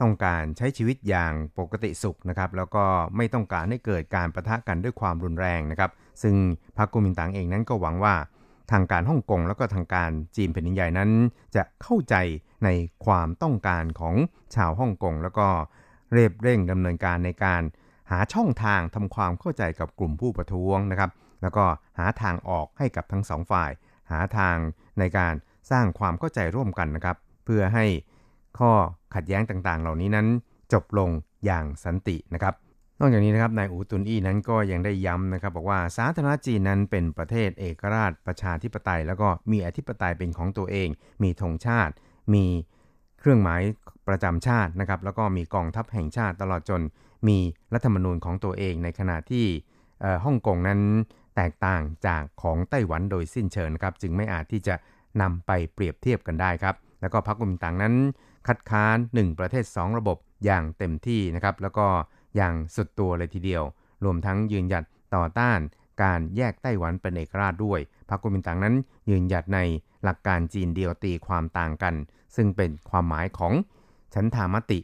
[0.00, 2.84] ต้องการใช้ชีวิตอย่างปกติสุขนะครับ แล้วก็
[3.16, 5.90] ไม่ต้องการให้เกิดการประทะกันด้วยความรุนแรงนะครับ
[6.22, 6.34] ซึ่ง
[6.78, 8.14] พรรคกุมินตังเองนั้นก็หวังว่า
[8.72, 11.10] ทางการฮ่องกงแล้วก็ทางการจีนแผ่นดินใหญ่นั้น
[11.56, 12.14] จะเข้าใจ
[12.64, 12.68] ใน
[13.04, 14.14] ความต้องการของ
[14.54, 15.48] ชาวฮ่องกงแล้วก็
[16.13, 17.61] เรียบเร่งดำเนินการในการ
[18.11, 21.65] หาช่องทางทำความเข้าใจกับกลุ่มผู้ประท้วงนะครับ แล้วก็
[21.99, 23.71] หาทางออกให้กับทั้งสองฝ่าย
[24.11, 24.55] หาทาง
[24.99, 25.33] ในการ
[25.71, 27.85] สร้างความเข้าใจร่วมกันนะครับ เพื่อให้
[28.59, 28.71] ข้อ
[29.15, 30.27] ขัดแย้งต่างๆ เหล่านี้นั้น
[30.73, 31.09] จบลง
[31.45, 32.53] อย่างสันตินะครับ
[32.99, 40.89] นอกจากนี้นะครับนายอูตุนอี้นั้นก็ยังได้ย้ำนะครับ บอกว่าสาธารณจีนนั้นเป็นประเทศเอกราชประชาธิปไตย แล้วก็มีอธิปไตยเป็นของตัวเอง
[41.23, 41.93] มีธงชาติ
[42.33, 42.45] มี
[43.19, 43.61] เครื่องหมาย
[44.07, 46.81] ประจำชาตินะครับแล้วก็มีกองทัพแห่งชาติตลอดจน
[47.27, 47.37] มี
[47.73, 49.45] รัฐธรรมนูญของตัวเองในขณะที่
[50.25, 50.79] ฮ่องกงนั้น
[51.35, 54.75] แตกต่างจากของไต้หวันโดยสิ้นเชิงครับจึงไม่อาจที่จะ
[55.21, 57.95] นำไปเปรียบเทียบกันได้ครับ แล้วก็พรรคกุมินตังนั้น
[58.47, 61.87] คัดค้าน 1 ประเทศ 2 ระบบอย่างเต็มที่นะครับแล้วก็
[62.35, 63.63] อย่างสุดตัวเลยทีเดียว
[64.03, 64.83] รวมทั้งยืนหยัด
[65.15, 65.59] ต่อต้าน
[66.03, 67.79] การแยกไต้หวันเป็นเอกราชด้วย
[68.09, 68.75] พรรคกุมินตังนั้น
[69.09, 69.59] ยืนหยัดใน
[70.03, 71.95] หลักการจีนเดียวตีความต่างกัน
[72.35, 73.53] ซึ่งเป็นความหมายของ
[74.17, 74.79] ฉันทามติ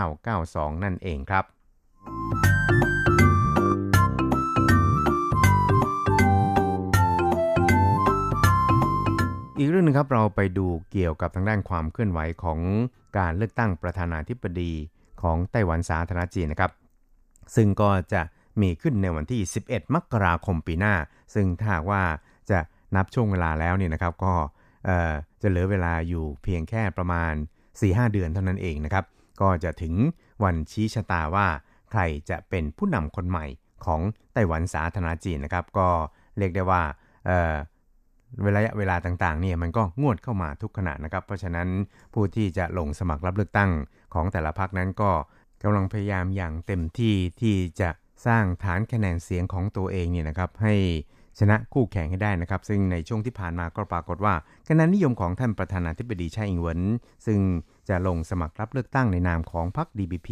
[0.00, 1.44] 1992 นั่นเองครับ
[9.58, 12.60] อีกเรื่องนึงครับเราไปดูเกี่ยวกับทางด้านความเคลื่อนไหวของ
[13.18, 14.72] การเลือกตั้งประธานาธิบดี
[15.22, 16.72] ของไต้หวันสาธารณจีนนะครับ
[17.56, 18.22] ซึ่งก็จะ
[18.60, 20.94] มีขึ้นในวันที่ 11 มกราคมปีหน้า
[21.34, 22.02] ซึ่งถ้าว่า
[22.50, 22.58] จะ
[22.96, 24.34] นับช่วงเวลาแล้วเนี่ยนะครับก็
[25.42, 27.34] จะเหลือเวลาอยู่เพียงแค่ประมาณ
[27.80, 29.04] 4-5 เดือนเท่านั้นเองนะครับ
[29.40, 29.94] ก็จะถึง
[30.44, 31.46] วันชี้ชะตาว่า
[31.90, 32.00] ใคร
[32.30, 33.46] จะเป็นผู้นำคนใหม่
[33.84, 34.00] ของ
[34.32, 35.88] ไต้หวันสาธารณจีนนะครับ ก็
[36.38, 36.82] เรียกได้ว่า
[38.42, 41.68] เวลาเวลาต่างๆเนี่ยมันก็งวดเข้ามาทุกขณะนะครับ เพราะฉะนั้น
[42.14, 43.70] ผู้ที่จะลงสมัครรับเลือกตั้ง
[44.14, 45.10] ของแต่ละพรรคนั้นก็
[45.62, 47.90] กำลังพยายามอย่างเต็มที่ที่จะ
[48.26, 50.74] สร้างฐานคะแนนเสียงของตัวเองเนี่ยนะครับ ให้
[51.38, 54.34] ชนะคู่แข่งให้ได้นะครับ ซึ่งในช่วงที่ผ่านมาก็ปรากฏว่า
[54.68, 56.80] คะแนนนิยมของท่านประธานาธิบดีไช่อิงเหวิน
[57.26, 57.40] ซึ่ง
[57.88, 60.28] จะลงสมัครรับเลือกตั้งในนามของพรรค DPP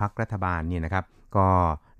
[0.00, 1.04] พรรครัฐบาลเนี่ยนะครับ
[1.36, 1.48] ก็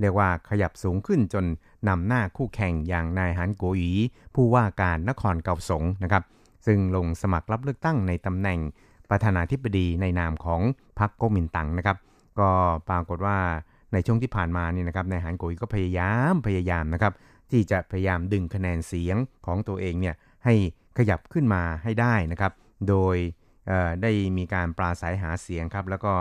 [0.00, 1.44] เรียกว่าขยับสูงขึ้นจน
[1.88, 3.92] นำหน้าคู่แข่งอย่างนายฮันโกหยี
[4.34, 6.22] ผู้ว่าการนครเกาสงนะครับ
[6.66, 8.58] ซึ่งลงสมัครรับเลือกตั้งในตำแหน่ง
[9.10, 10.60] ประธานาธิบดีในนามของ
[10.98, 11.96] พรรคก๊กมินตั๋งนะครับ
[12.40, 12.50] ก็
[12.88, 13.38] ปรากฏว่า
[13.92, 17.12] ในช่วงที่ผ่านมานี่นะครับนายฮันโกหยีก็พยายามพยายามนะครับ
[17.52, 20.54] ที่จะพยายามดึงคะแนนเสียงของตัวเองเนี่ยให้
[20.98, 22.52] ขยับขึ้นมาให้ได้นะครับ
[22.88, 23.16] โดย
[24.02, 26.12] ได้มีการปราศัยหาเสียงครับ แล้วก็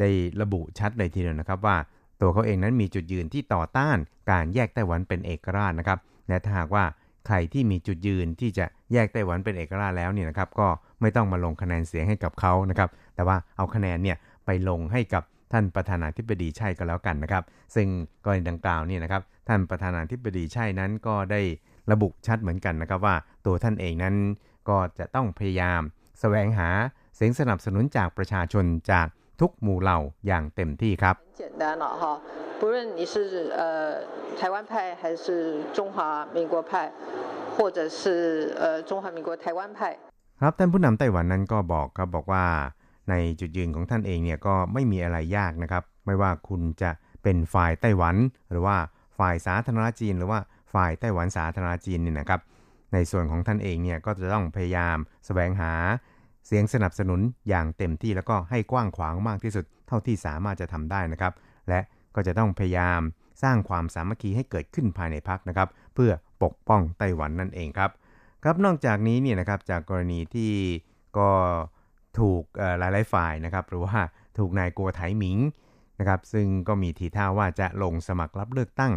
[0.00, 0.10] ได้
[0.42, 1.76] ระบุชัดเลยทีเดียวนะครับว่า
[2.20, 3.96] ตัวเขาเองนั้นมีจุดยืนที่ต่อต้าน
[4.30, 5.98] การแยกไต้หวันเป็นเอกราชนะครับ
[6.28, 6.84] และถ้าหากว่า
[7.26, 10.68] ใครที่มีจุดยืนที่จะแยกไต้หวันเป็นเอกราชแล้วเนี่ยนะครับ ก็
[11.00, 17.43] ไม่ต้องมาลงคะแนนเสียงให้กับเขานะครับ แต่ว่าเอาคะแนนเนี่ยไปลงให้กับ ท่านประธานาธิบดีใช่ก็แล้วกันนะครับ
[17.75, 17.87] ซึ่ง
[18.23, 21.41] กรณีดังกล่าวนี่นะครับ ท่านประธานาธิบดีใช่นั้นก็ได้
[21.91, 24.15] ระบุชัดเหมือนกันนะครับว่าตัวท่านเองนั้น
[24.69, 25.85] ก็จะต้องพยายามส
[26.19, 26.69] แสวงหา
[27.15, 29.07] เสียงสนับสนุนจากประชาชนจาก
[29.41, 32.03] ทุกหมู่เหล่าอย่างเต็มที่ครับ简单了哈
[32.59, 33.15] 不论你是
[33.59, 33.61] 呃
[34.39, 34.71] 台湾派
[35.01, 35.25] 还是
[35.77, 35.95] 中华
[36.35, 36.71] 民国派
[37.55, 38.01] 或者是
[38.61, 39.79] 呃中华民国台湾派
[40.41, 42.45] ครับท่านผู้นำไต้หวันนั้นก็บอกครับบอกว่า
[43.10, 46.90] ในจุดยืนของท่านเองเนี่ยก็ไม่มีอะไรยากนะครับ ไม่ว่าคุณจะ
[47.22, 48.16] เป็นฝ่ายไต้หวัน
[48.50, 48.76] หรือว่า
[49.18, 50.40] ฝ่ายสาธารณจีน หรือว่า
[50.74, 52.40] ฝ่ายไต้หวันสาธารณจีนเนี่ยนะครับ
[52.92, 55.72] ในส่วนของท่านเองเนี่ยก็จะต้องพยายามสแสวงหา
[56.46, 61.32] เสียงสนับสนุนอย่างเต็มที่แล้วก็ให้กว้างขวางมากที่สุด เท่าที่สามารถจะทำได้นะครับ
[61.68, 61.80] และ
[62.14, 63.00] ก็จะต้องพยายาม
[63.42, 66.10] สร้างความสามัคคีให้เกิดขึ้นภายในพักนะครับ เพื่อ
[66.42, 67.90] ปกป้องไต้หวันนั่นเองครับ
[68.42, 70.52] ครับนอกจากนี้เนี่ยนะครับจากกรณีที่
[71.18, 71.30] ก็
[72.20, 72.42] ถูก
[72.78, 73.96] หลายๆฝ่ายนะครับหรือว่า
[74.38, 75.38] ถูกนายกัวไถหมิง
[75.98, 78.92] นะครับซึ่งก็มีทีท่าว่าจะลงสมัครรับเลือกตั้ง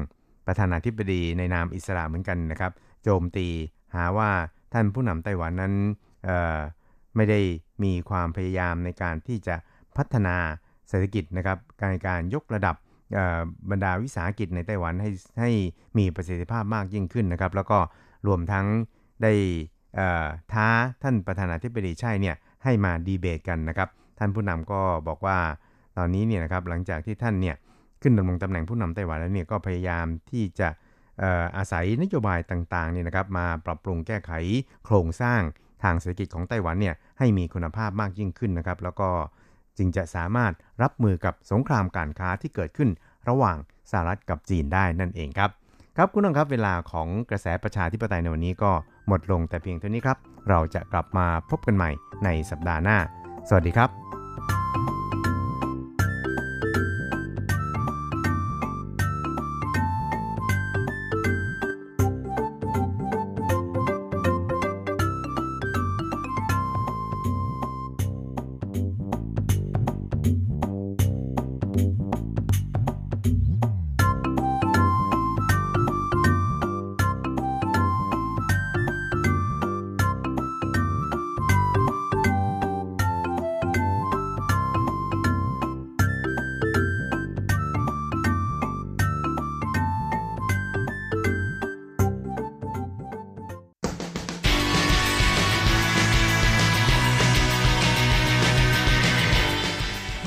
[0.48, 2.72] ประธานาธิบดีในนามอิสระเหมือนกันนะครับ
[3.04, 3.48] โจมตี
[3.96, 4.30] หาว่า
[4.74, 5.74] ท่านผู้นำไต้หวันนั้น
[7.16, 7.40] ไม่ได้
[7.84, 9.56] มีความพยายามในการที่จะ
[9.98, 10.36] พัฒนา
[10.90, 12.76] เศรษฐกิจนะครับการการยกระดับ
[13.70, 15.10] บรรดาวิสาหกิจในไต้หวันให้
[15.40, 15.52] ให้
[15.98, 17.80] มีประสิทธิภาพมากยิ่งขึ้นนะครับ แล้วก็
[18.28, 18.66] รวมทั้ง
[19.24, 19.34] ได้
[20.54, 20.68] ท้า
[21.04, 23.90] ท่านประธานาธิบดีใช่เนี่ย ให้มาดีเบตกันนะครับ
[24.20, 25.38] ท่านผู้นำก็บอกว่า
[25.98, 27.56] ตอนนี้เนี่ยนะครับหลังจากที่ท่านเนี่ย
[28.02, 30.70] ขึ้นดำรงตำแหน่งผู้นำไต้หวันแล้วเนี่ยก็พยายามที่จะ
[31.58, 34.32] อาศัยนโยบายต่างๆเนี่ยนะครับมาปรับปรุงแก้ไข
[34.86, 35.42] โครงสร้าง
[35.84, 39.10] ทางเศรษฐกิจของไต้หวันเนี่ยให้มีคุณภาพมากยิ่งขึ้นนะครับ แล้วก็
[39.78, 42.90] จึงจะสามารถรับมือกับสงครามการค้าที่เกิดขึ้น
[43.30, 43.58] ระหว่าง
[43.92, 45.52] สหรัฐกับจีนได้นั่นเองครับ
[46.02, 48.72] ครับคุณน้องครับเวลาของกระแสประชาธิปไตยในวันนี้ก็
[49.08, 50.18] หมดลงแต่เพียงเท่านี้ครับ
[50.50, 51.90] เราจะกลับมาพบกันใหม่
[52.26, 52.98] ในสัปดาห์หน้า
[53.50, 54.09] สวัสดีครับ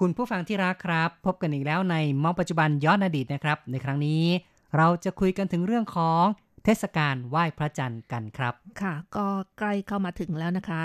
[0.00, 4.24] คุณผู้ฟังที่รักครับ พบกันอีกแล้วในมองปัจจุบันย้อนอดีตนะครับ ในครั้งนี้
[4.76, 6.22] เราจะคุยกันถึงเรื่องของ
[6.64, 9.26] เทศกาลไหว้พระจันทร์กันครับ ค่ะ ก็
[9.58, 10.82] ใกล้เข้ามาถึงแล้วนะคะ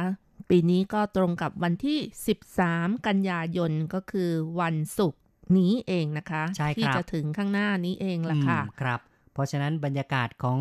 [0.49, 1.99] ปีนี้ก็ตรงกับวันที่
[2.53, 5.21] 13 กันยายนก็คือวันศุกร์
[5.57, 8.99] นี้เองนะคะใช่ครับที่จะถึงข้างหน้านี้เองละค่ะอืมครับ
[9.33, 10.59] เพราะฉะนั้นบรรยากาศของ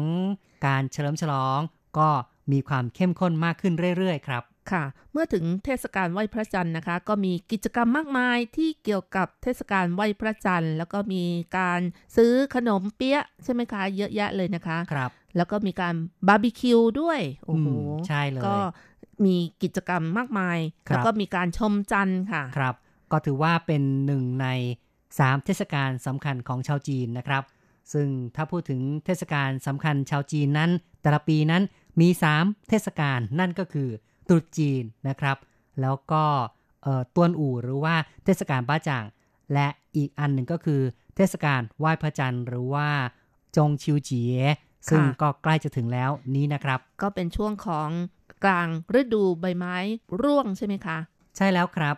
[0.66, 1.60] การเฉลิมฉลอง
[1.98, 2.08] ก็
[2.52, 11.24] มีความเข้มข้นมากขึ้นเรื่อยๆ ครับ ค่ะ เมื่อถึงเทศกาลไหว้พระจันทร์นะคะ ก็มีกิจกรรมมากมายที่เกี่ยวกับเทศกาลไหว้พระจันทร์แล้วก็มี
[11.58, 11.80] การ
[12.16, 15.94] ซื้อขนมเปี๊ยะใช่ไหมคะ เยอะแยะเลยนะคะครับ แล้วก็มีการ
[16.28, 18.56] บาร์บีคิวด้วยโอ้โหอืมใช่เลยก็
[19.24, 20.58] มีกิจกรรมมากมาย
[20.88, 22.74] ครับแล้วก็มีการชมจันทร์ค่ะครับ
[23.12, 24.46] ก็ถือว่าเป็นหนึ่งใน
[25.00, 27.44] 3เทศกาลสำคัญของชาวจีนนะครับ
[27.92, 30.70] ซึ่งถ้าพูดถึงเทศกาลสำคัญชาวจีนนั้น
[31.02, 31.62] แต่ละปีนั้น
[32.00, 32.08] มี
[32.38, 34.00] 3 เทศกาลนั่นก็คือต
[34.32, 35.36] รุษจีนนะครับ
[35.80, 36.24] แล้วก็
[36.82, 39.04] เอ่อตวนอู่หรือว่าเทศกาลบ้าจ่าง
[39.52, 40.80] และอีกอันหนึ่งก็คือ
[41.16, 42.88] เทศกาลไหว้พระจันทร์หรือว่า
[43.56, 44.40] จงชิวเจีย
[44.90, 47.88] ซึ่งก็ใกล้จะถึงแล้วนี้นะครับ ก็เป็นช่วงของ
[48.44, 48.68] กลาง
[48.98, 49.76] ฤดูใบไม้
[50.22, 50.98] ร่วงใช่ไหมคะ
[51.36, 51.96] ใช่แล้วครับ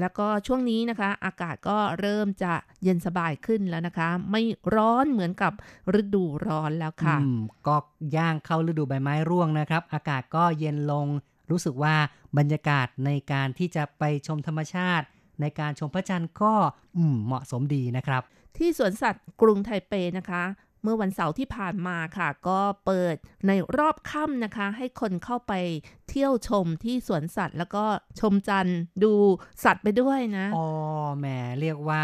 [0.00, 4.42] แล้วก็ช่วงนี้นะคะ อากาศก็เริ่มจะเย็นสบายขึ้นแล้วนะคะ ไม่
[4.74, 5.52] ร้อนเหมือนกับ
[6.00, 7.76] ฤดูร้อนแล้วค่ะอืมก็
[8.16, 11.06] ย่างเข้าฤดูใบไม้ร่วงนะครับ อากาศก็เย็นลง
[11.50, 11.94] รู้สึกว่า
[12.38, 15.06] บรรยากาศในการที่จะไปชมธรรมชาติ
[15.40, 16.54] ในการชมพระจันทร์ก็
[16.96, 18.22] อืมเหมาะสมดีนะครับ
[18.56, 20.44] ที่สวนสัตว์กรุงไทเปนะคะ
[20.82, 23.14] เมื่อวันเสาร์ที่ผ่านมาค่ะ ก็เปิด
[23.46, 25.52] ในรอบค่ำนะคะ ให้คนเข้าไป
[26.08, 27.84] เที่ยวชมที่สวนสัตว์ แล้วก็
[28.20, 29.12] ชมจันทร์ดู
[29.64, 30.66] สัตว์ไปด้วยนะอ๋อ
[31.18, 31.26] แหม
[31.60, 32.02] เรียกว่า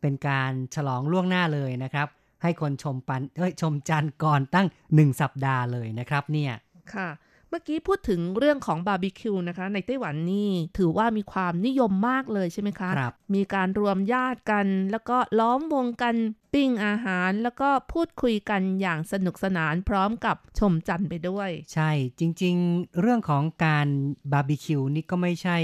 [0.00, 2.08] เป็นการฉลองล่วงหน้าเลยนะครับ
[2.42, 6.52] ให้คนชมปันเอ้ยชมจันทร์ก่อนตั้ง 1 สัปดาห์เลยนะครับเนี่ย
[6.94, 16.14] ค่ะเมื่อกี้พูดถึงเรื่องของบาร์บีคิวนะคะ ในไต้หวันนี่ถือว่ามีความนิยมมากเลยใช่ไหมคะครับมีการรวมญาติกัน แล้วก็ล้อมวงกัน
[16.54, 23.88] ปิ้งอาหาร แล้วก็พูดคุยกันอย่างสนุกสนานพร้อมกับชมจันทร์ไปด้วย ใช่จริง ๆ เรื่องของการ
[24.32, 25.58] บาร์บีคิวนี่ก็ไม่ใช่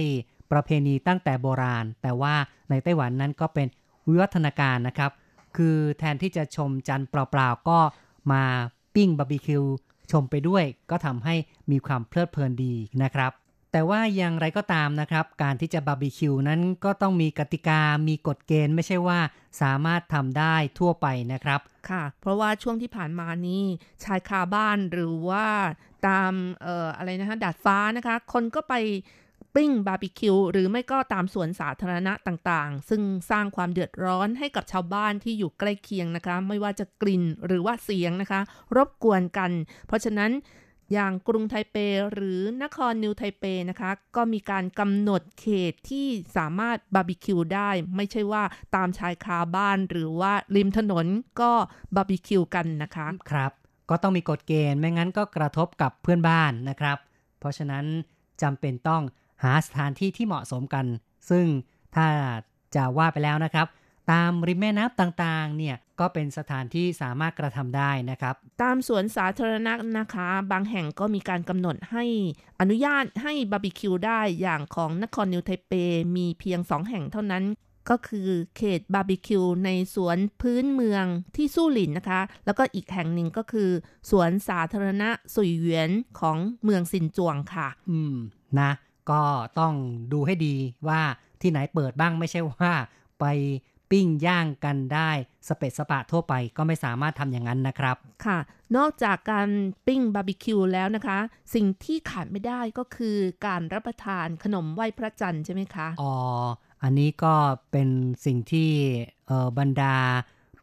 [0.52, 2.34] ประเพณีตั้งแต่โบราณ แต่ว่า
[2.70, 3.66] ในไต้หวันนั้นก็เป็น
[4.08, 5.10] วิวัฒนาการนะครับ
[5.56, 7.78] คือแทนที่จะชมจันทร์เปล่าๆก็
[8.32, 8.42] มา
[8.94, 9.62] ปิ้งบาร์บีคิว
[10.12, 11.34] ชมไปด้วย ก็ทำให้
[11.70, 13.32] มีความเพลิดเพลินดีนะครับ
[13.72, 19.18] แต่ว่าอย่างไรก็ตามนะครับ การที่จะบาร์บีคิวนั้นก็ต้องมีกติกา มีกฎเกณฑ์ไม่ใช่ว่า
[19.62, 21.60] สามารถทำได้ทั่วไปนะครับ
[21.90, 23.64] ค่ะ เพราะว่าช่วงที่ผ่านมานี่
[24.04, 25.46] ชายคาบ้านหรือว่า
[26.06, 26.32] ตาม
[26.64, 28.74] อออะไรนะคะดาดฟ้านะคะ คนก็ไป
[29.54, 38.40] ปิ้งบาร์บีคิวหรือไม่ก็ตามสวนสาธารณะต่างๆ ซึ่งสร้างความเดือดร้อนให้กับชาวบ้านที่อยู่ใกล้เคียงนะคะ ไม่ว่าจะกลิ่นหรือว่าเสียงนะคะ
[38.76, 39.50] รบกวนกัน
[39.86, 40.30] เพราะฉะนั้น
[40.92, 41.76] อย่างกรุงไทเป
[42.12, 48.42] หรือนครนิวไทเปนะคะ ก็มีการกำหนดเขตที่สามารถบาร์บีคิวได้ ไม่ใช่ว่า
[48.76, 51.06] ตามชายคาบ้านหรือว่าริมถนน
[51.40, 51.52] ก็
[51.94, 53.52] บาร์บีคิวกันนะคะครับ
[53.90, 56.98] ก็ต้องมีกฎเกณฑ์ไม่งั้นก็กระทบกับเพื่อนบ้านนะครับ
[57.38, 57.84] เพราะฉะนั้น
[58.42, 59.02] จำเป็นต้อง
[59.42, 60.86] หาสถานที่ที่เหมาะสมกัน
[61.30, 61.46] ซึ่ง
[61.94, 62.06] ถ้า
[62.74, 63.66] จะว่าไปแล้วนะครับ
[64.12, 72.04] ตามริมแม่น้ำต่างๆ เนี่ยก็เป็นสถานที่สามารถกระทำได้นะครับ ตามสวนสาธารณะนะคะ บางแห่งก็มีการกำหนดให้
[72.60, 75.72] อนุญาตให้บาร์บีคิวได้อย่างของนครนิวไทเป
[76.16, 77.44] มีเพียงสองแห่งเท่านั้น
[77.90, 81.04] ก็คือเขตบาร์บีคิวในสวนพื้นเมือง
[81.36, 83.70] ที่สู้หลินนะคะ แล้วก็อีกแห่งหนึ่งก็คือ
[84.10, 85.90] สวนสาธารณะสุยเหวียน
[86.20, 88.16] ของเมืองซินจวงค่ะ อืม
[88.60, 88.72] นะ
[89.10, 89.22] ก็
[89.58, 89.74] ต้อง
[90.12, 90.56] ดูให้ดี
[90.88, 91.00] ว่า
[91.42, 92.72] ที่ไหนเปิดบ้างไม่ใช่ว่า
[93.20, 93.24] ไป
[93.90, 95.10] ปิ้งย่างกันได้
[95.48, 97.96] สเปะสปะทั่วไปก็ไม่สามารถทำอย่างนั้นนะครับ
[98.26, 98.38] ค่ะ
[98.76, 99.48] นอกจากการ
[99.86, 101.18] ปิ้งบาร์บีคิวแล้วนะคะ
[101.54, 106.14] สิ่งที่ขาดไม่ได้ก็คือการรับประทานขนมไหว้พระจันทร์ใช่ไหมคะ อ๋อ
[106.82, 107.34] อันนี้ก็
[107.70, 107.88] เป็น
[108.24, 108.70] สิ่งที่
[109.26, 109.96] เอ่อบรรดา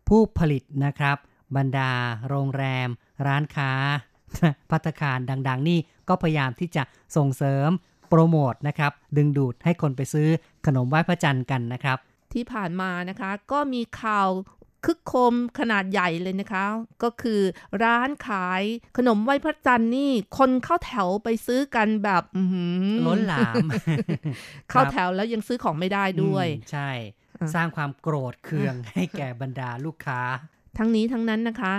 [0.08, 1.18] ผู้ผลิตนะครับ
[1.58, 1.92] บรรดา
[2.30, 2.90] โรงแรม
[3.28, 3.72] ร้านค้า
[4.70, 5.80] พัตตาคารดัง ๆ นี่
[6.10, 6.84] ก็พยายามที่จะ
[7.16, 7.70] ส่งเสริม
[8.10, 10.28] โปรโมทนะครับดึงดูดให้คนไปซื้อ
[10.66, 11.98] ขนมไหว้พระจันทร์กันนะครับ
[12.34, 14.30] ที่ผ่านมานะคะก็มีข่าว
[14.86, 16.66] คึกโคมขนาดใหญ่เลยนะคะ
[17.04, 17.42] ก็คือ
[17.84, 18.64] ร้านขาย
[18.98, 23.66] ขนมไหว้พระจันทร์นี่คนเข้าแถวไปซื้อกันแบบอื้อหือล้นหลาม
[24.70, 26.90] เข้าแถวแล้วยังซื้อของไม่ได้ด้วยอืมใช่
[27.54, 30.20] สร้างความโกรธเคืองให้แก่บรรดาลูกค้า
[30.78, 31.74] ทั้งนี้ทั้งนั้นนะคะ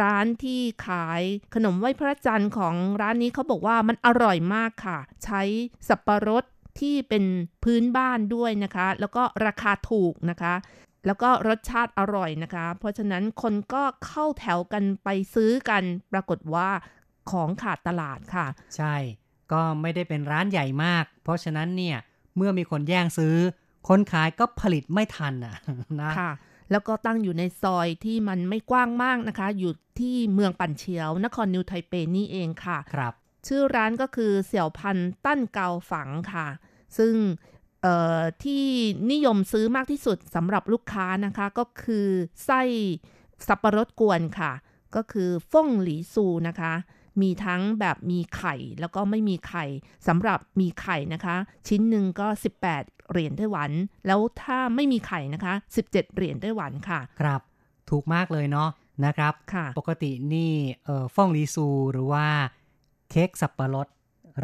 [0.00, 1.22] ร้านที่ขาย
[1.54, 5.42] ขนมไหว้พระจันทร์ของร้านนี้เขาบอกว่ามันอร่อยมากค่ะ ใช้
[5.88, 6.44] สับปะรด
[6.80, 7.24] ที่เป็น
[7.64, 10.54] พื้นบ้านด้วยนะคะ แล้วก็ราคาถูกนะคะ
[11.06, 15.82] แล้วก็รสชาติอร่อยนะคะ เพราะฉะนั้นคนก็เข้าแถวกันไปซื้อกัน
[16.12, 16.68] ปรากฏว่า
[17.30, 18.94] ของขาดตลาดค่ะ ใช่
[19.52, 21.98] ก็ไม่ได้เป็นร้านใหญ่มาก เพราะฉะนั้นเนี่ย
[22.36, 23.36] เมื่อมีคนแย่งซื้อ
[23.88, 25.56] คนขายก็ผลิตไม่ทันอะ
[26.02, 26.32] นะค่ะ
[26.72, 33.12] แล้วก็ตั้งอยู่ในซอยที่มันไม่กว้างมากนะคะ อยู่ที่เมืองปั่นเฉียว นครนิวไทเปนี่เองค่ะครับ
[33.46, 36.46] ชื่อร้านก็คือเสี่ยวพันตั้นเกาฝังค่ะ
[36.98, 37.14] ซึ่ง
[37.82, 38.64] เอ่อที่
[39.12, 42.06] นิยมซื้อมากที่สุดสำหรับลูกค้านะคะ ก็คือ
[42.44, 42.62] ไส้
[43.48, 44.52] สับปะรดกวนค่ะ
[44.94, 46.74] ก็คือฟ่งหลีซูนะคะ
[47.20, 49.64] มีทั้งแบบมีไข่แล้วก็ไม่มีไข่
[50.08, 51.36] สำหรับมีไข่นะคะ
[51.68, 52.26] ชิ้นหนึ่งก็
[52.64, 53.70] 18 เหรียญไต้หวัน
[54.06, 55.54] แล้วถ้าไม่มีไข่นะคะ
[55.84, 57.40] 17 เหรียญไต้หวันค่ะ ครับ
[57.90, 58.68] ถูกมากเลยเนาะ
[59.04, 60.52] นะครับค่ะ ปกตินี่
[60.84, 62.26] เอ่อฟ่องลีซูหรือว่า
[63.10, 63.88] เค้กสับปะรด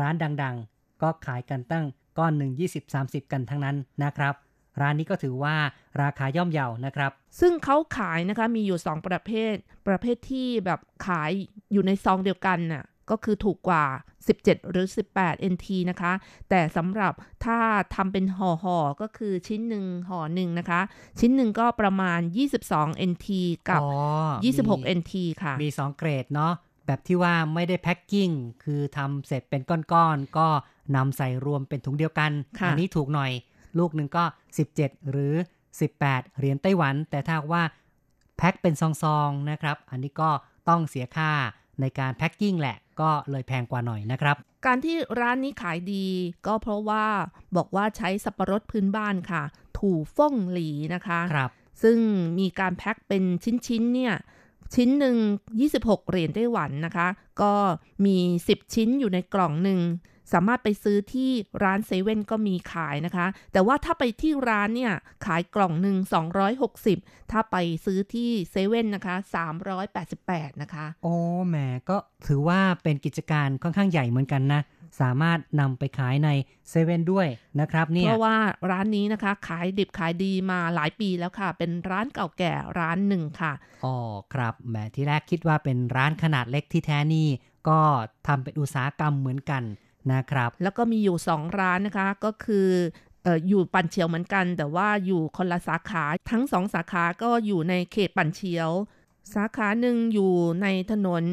[0.00, 1.84] ร้านดัง ๆ ก็ขายกันตั้ง
[2.18, 2.52] ก้อนหนึ่ง
[2.92, 4.34] 20-30 กันทั้งนั้นนะครับ
[4.80, 5.56] ร้านนี้ก็ถือว่า
[6.02, 7.10] ราคาย่อมเยานะครับ
[7.40, 9.54] ซึ่งเขาขายนะคะมีอยู่ 2 ประเภท
[9.88, 11.30] ประเภทที่แบบขาย
[11.72, 13.86] อยู่ในซองเดียวกันน่ะก็คือถูกกว่า
[14.28, 14.86] 17 หรือ
[15.18, 16.12] 18 NT นะคะ
[16.48, 17.12] แต่สำหรับ
[17.44, 17.58] ถ้า
[17.94, 20.80] ทำเป็นห่อห่อๆก็คือชิ้นหนึ่งห่อหนึ่งนะคะ
[21.20, 22.20] ชิ้นหนึ่งก็ประมาณ
[22.64, 23.28] 22 NT
[23.68, 23.90] กับอ๋อ
[24.44, 25.12] มี26 NT
[25.42, 26.52] ค่ะ มี 2 เกรดเนาะ
[26.86, 28.30] แบบที่ว่าไม่ได้แพ็คกิ้ง
[28.64, 29.62] คือทำเสร็จเป็น
[29.92, 30.46] ก้อนๆก็
[30.96, 33.30] นำใส่รวมเป็นถุงเดียวกันค่ะอันี้ถูกหน่อย
[33.78, 34.24] ลูกหนึ่งก็
[34.66, 35.34] 17 หรือ
[35.82, 37.62] 18 เหรียญไต้หวัน แต่ถ้าว่า
[38.36, 38.82] แพ็คเป็นซ
[39.16, 40.30] องๆนะครับ อันนี้ก็
[40.68, 41.32] ต้องเสียค่า
[41.80, 46.06] ในการแพ็คกิ้งแหละก็เลยแพงกว่าหน่อยนะครับ การที่ร้านนี้ขายดี
[46.46, 47.04] ก็เพราะว่า
[47.56, 49.42] บอกว่าใช้สับปะรดพื้นบ้านค่ะ
[49.78, 51.50] ถูฟ่งหลีนะคะครับ
[51.82, 51.98] ซึ่ง
[52.38, 53.24] มีการแพ็คเป็น
[53.66, 54.14] ชิ้นๆเนี่ย
[54.74, 55.16] ชิ้นหนึ่ง
[55.62, 57.08] 26 เหรียญไต้หวันนะคะ
[57.42, 57.52] ก็
[58.04, 58.16] มี
[58.48, 59.80] 10 ชิ้นอยู่ในกล่องหนึ่ง
[60.32, 61.30] สามารถไปซื้อที่
[61.64, 64.92] ร้านเซเว่นก็มีขายนะคะ แต่ว่าถ้าไปที่ร้านเนี่ย
[65.26, 65.96] ขายกล่องหนึ่ง
[66.64, 69.16] 260 ถ้าไปซื้อที่เซเว่นนะคะ
[69.88, 71.14] 388 นะคะ โอ้
[71.48, 71.56] แหม
[71.88, 74.62] ก็ถือว่าเป็นกิจการค่อนข้างใหญ่เหมือนกันนะ
[75.00, 76.28] สามารถนำไปขายใน
[76.68, 77.26] เซเว่นด้วย
[77.60, 78.36] นะครับเนี่เพยราะว่า
[78.70, 83.52] ร้านนี้นะคะขายดิบขายดีมาหลายปีแล้วค่ะ เป็นร้านเก่าแก่ร้านหนึ่งค่ะ
[83.84, 83.96] อ๋อ
[84.32, 87.28] ครับแหมที่แรกคิดว่าเป็นร้านขนาดเล็กที่แท้นี่
[87.68, 87.80] ก็
[88.26, 89.62] ทำเป็นอุตสาหกรรมเหมือนกัน
[90.12, 92.68] นะครับ แล้วก็มีอยู่ 2 ร้านนะคะ ก็คือ
[93.48, 98.70] อยู่ปันเชียวเหมือนกัน แต่ว่าอยู่คนละสาขาทั้งสองสาขาก็อยู่ในเขตปันเชียว
[99.34, 100.32] สาขาหนึ่งอยู่
[100.62, 101.24] ในถนน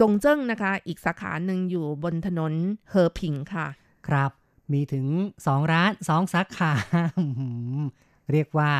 [0.00, 2.52] จงเจิ้งนะคะ อีกสาขาหนึ่งอยู่บนถนน
[2.90, 3.66] เฮอผิงค่ะ
[4.08, 4.30] ครับ
[4.72, 5.06] มีถึง
[5.38, 6.72] 2ร้าน2สาขา
[8.32, 8.72] เรียกว่า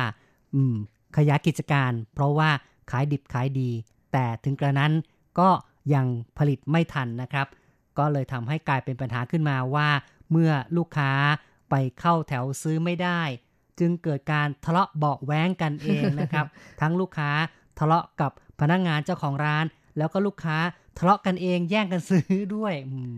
[1.17, 2.49] ขยายกิจการ เพราะว่า
[2.91, 3.69] ขายดิบขายดี
[4.11, 4.93] แต่ถึงกระนั้น
[5.39, 5.49] ก็
[5.93, 6.05] ยัง
[6.37, 7.47] ผลิตไม่ทันนะครับ
[7.99, 9.89] ก็เลยทำให้กลายเป็นปัญหาขึ้นมาว่า
[10.31, 11.11] เมื่อลูกค้า
[11.69, 13.21] ไปเข้าแถวซื้อไม่ได้
[13.79, 16.45] จึงเกิดการทะเลาะเบาะแว้งกันเองนะครับ
[16.81, 17.29] ทั้งลูกค้า
[17.79, 19.65] ทะเลาะกับพนักงานเจ้าของร้าน
[19.97, 20.57] แล้วก็ลูกค้า
[20.97, 22.25] ทะเลาะกันเองแย่งกันซื้อ
[22.55, 23.17] ด้วยอืม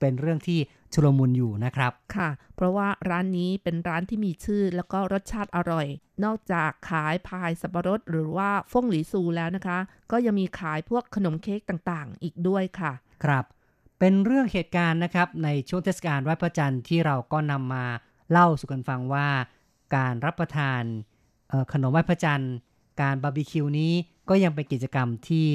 [0.00, 0.58] เป็นเรื่องที่
[0.92, 5.86] ชุลมุนอยู่นะครับ ค่ะ เพราะว่าร้านนี้เป็นร้านที่มีชื่อแล้วก็รสชาติอร่อย
[6.24, 9.78] นอกจากขายพายสับปะรดหรือว่าฟ่งหลีซูแล้วนะคะ
[10.10, 12.92] ก็ยังมีขายพวกขนมเค้กต่างๆ อีกด้วยค่ะ
[13.24, 13.44] ครับ
[14.06, 17.84] เป็นเรื่องเหตุการณ์นะครับในช่วงเทศกาลไหว้พระจันทร์ที่เราก็นำมา
[18.30, 19.28] เล่าสู่กันฟังว่า
[19.96, 20.82] การรับประทาน
[21.72, 22.54] ขนมไหว้พระจันทร์
[23.02, 23.92] การบาร์บีคิวนี้
[24.28, 25.48] ก็ยังเป็นกิจกรรมที่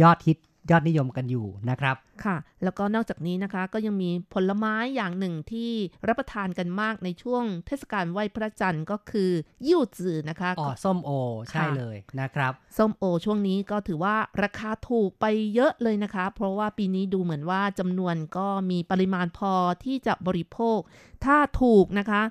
[0.00, 0.38] ยอดฮิต
[0.70, 5.72] ยอดนิยมกันอยู่นะครับ ค่ะ แล้วก็นอกจากนี้นะคะก็ยังมีผลไม้อย่างหนึ่งที่
[6.08, 9.30] รับประทานกันมากในช่วงเทศกาลไหว้พระจันทร์ก็คือ
[9.66, 11.10] ยิ่วจือนะคะอ๋อส้มโอ
[11.50, 19.54] ใช่ค่ะเลยนะครับ ส้มโอช่วงนี้ก็ถือว่าราคาถูกไปเยอะเลยนะคะ เพราะว่าปีนี้ดูเหมือนว่าจำนวนก็มีปริมาณพอ
[19.84, 20.78] ที่จะบริโภค
[21.24, 22.22] ถ้าถูกนะคะ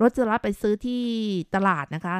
[0.00, 1.02] รถจะรับไปซื้อที่
[1.54, 2.16] ตลาดนะคะ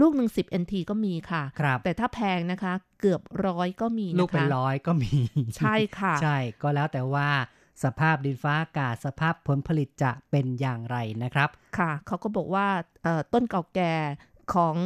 [0.00, 5.12] ลูกหนึ่ง10 NT ก็มีค่ะครับแต่ถ้าแพงนะคะ เกือบร้อยก็มีนะคะลูกเป็นร้อยก็มี
[5.56, 7.28] ใช่ค่ะ ใช่ก็แล้วแต่ว่า
[7.84, 11.48] สภาพดินฟ้าอากาศสภาพผลผลิตจะเป็นอย่างไรนะครับ
[11.78, 12.66] ค่ะเขาก็บอกว่า
[13.02, 13.94] เอ่อต้นเก่าแก่
[14.54, 14.76] ของ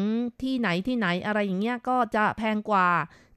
[0.43, 2.89] ที่ไหนที่ไหนอะไรอย่างเงี้ยก็จะแพงกว่า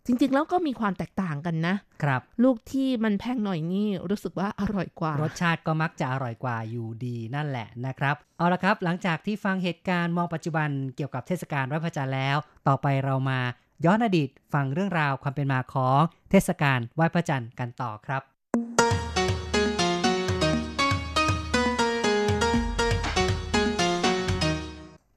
[0.07, 12.37] จริงๆ แล้วก็มีความแตกต่างกันนะครับ ลูกที่มันแพงหน่อยนี่รู้สึกว่าอร่อยกว่า รสชาติก็มักจะอร่อยกว่าอยู่ดีนั่นแหละนะครับ เอาละครับ หลังจากที่ฟังเหตุการณ์มองปัจจุบันเกี่ยวกับเทศกาลไหว้พระจันทร์แล้ว
[12.67, 13.39] ต่อไปเรามา
[13.85, 15.99] ย้อนอดีตฟังเรื่องราวความเป็นมาของ
[16.31, 18.21] เทศกาลไหว้พระจันทร์กันต่อครับ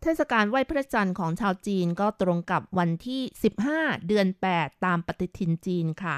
[0.03, 3.21] เทศกาลไหว้พระจันทร์ของชาวจีนก็ตรงกับวันที่
[3.65, 4.27] 15 เดือน
[4.57, 6.17] 8 ตามปฏิทินจีนค่ะ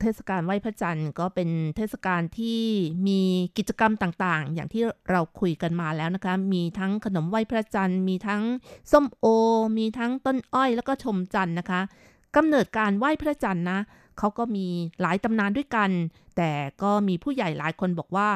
[0.00, 2.62] เทศกาลไหว้พระจันทร์ก็เป็นเทศกาลที่
[3.08, 3.20] มี
[3.56, 8.42] กิจกรรมต่างๆ อย่างที่เราคุยกันมาแล้วนะคะ มีทั้งขนมไหว้พระจันทร์ มีทั้ง
[8.92, 9.26] ส้มโอ
[9.78, 11.80] มีทั้งต้นอ้อยแล้วก็ชมจันทร์นะคะ
[12.36, 13.78] กำเนิดการไหว้พระจันทร์นะ
[14.18, 14.66] เขาก็มี
[15.00, 15.90] หลายตำนานด้วยกัน
[16.36, 16.50] แต่
[16.82, 18.28] ก็มีผู้ใหญ่หลายคนบอกว่า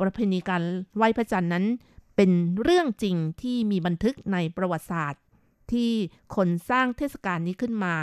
[0.00, 0.62] ประเพณีการ
[0.96, 1.64] ไหว้พระจันทร์นั้น
[2.16, 2.30] เป็น
[2.62, 5.22] เรื่องจริงที่มีบันทึกในประวัติศาสตร์
[5.72, 5.90] ที่
[6.36, 7.94] คนสร้างเทศกาลนี้ขึ้นมา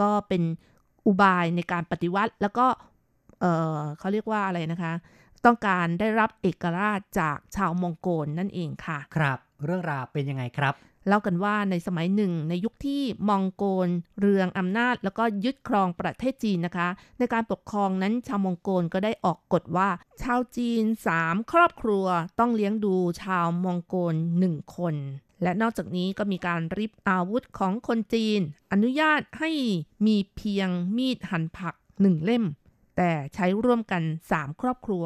[0.00, 0.42] ก็เป็น
[1.06, 2.66] อุบายในการปฏิวัติ แล้วก็
[3.40, 4.92] เเขาเรียกว่าอะไรนะคะ
[5.44, 10.74] ต้องการได้รับเอกราชจากชาวมองโกลนั่นเองค่ะ ครับ เรื่องราวเป็นยังไงครับ
[11.06, 13.88] เล่ากันว่าในสมัยหนึ่ง ในยุคที่มองโกล
[14.20, 16.88] เรืองอำนาจ แล้วก็ยึดครองประเทศจีนนะคะ
[17.18, 19.88] ในการปกครองนั้นชาวมองโกลก็ได้ออกกฎว่า
[20.22, 22.06] ชาวจีนสามครอบครัว
[22.38, 24.94] ต้องเลี้ยงดูชาวมองโกลหนึ่งคน
[25.42, 28.40] และนอกจากนี้ก็มีการริบอาวุธของคนจีน
[28.72, 29.50] อนุญาตให้
[30.06, 32.44] มีเพียงมีดหั่นผักหนึ่งเล่ม
[32.96, 35.04] แต่ใช้ร่วมกันสามครอบครัว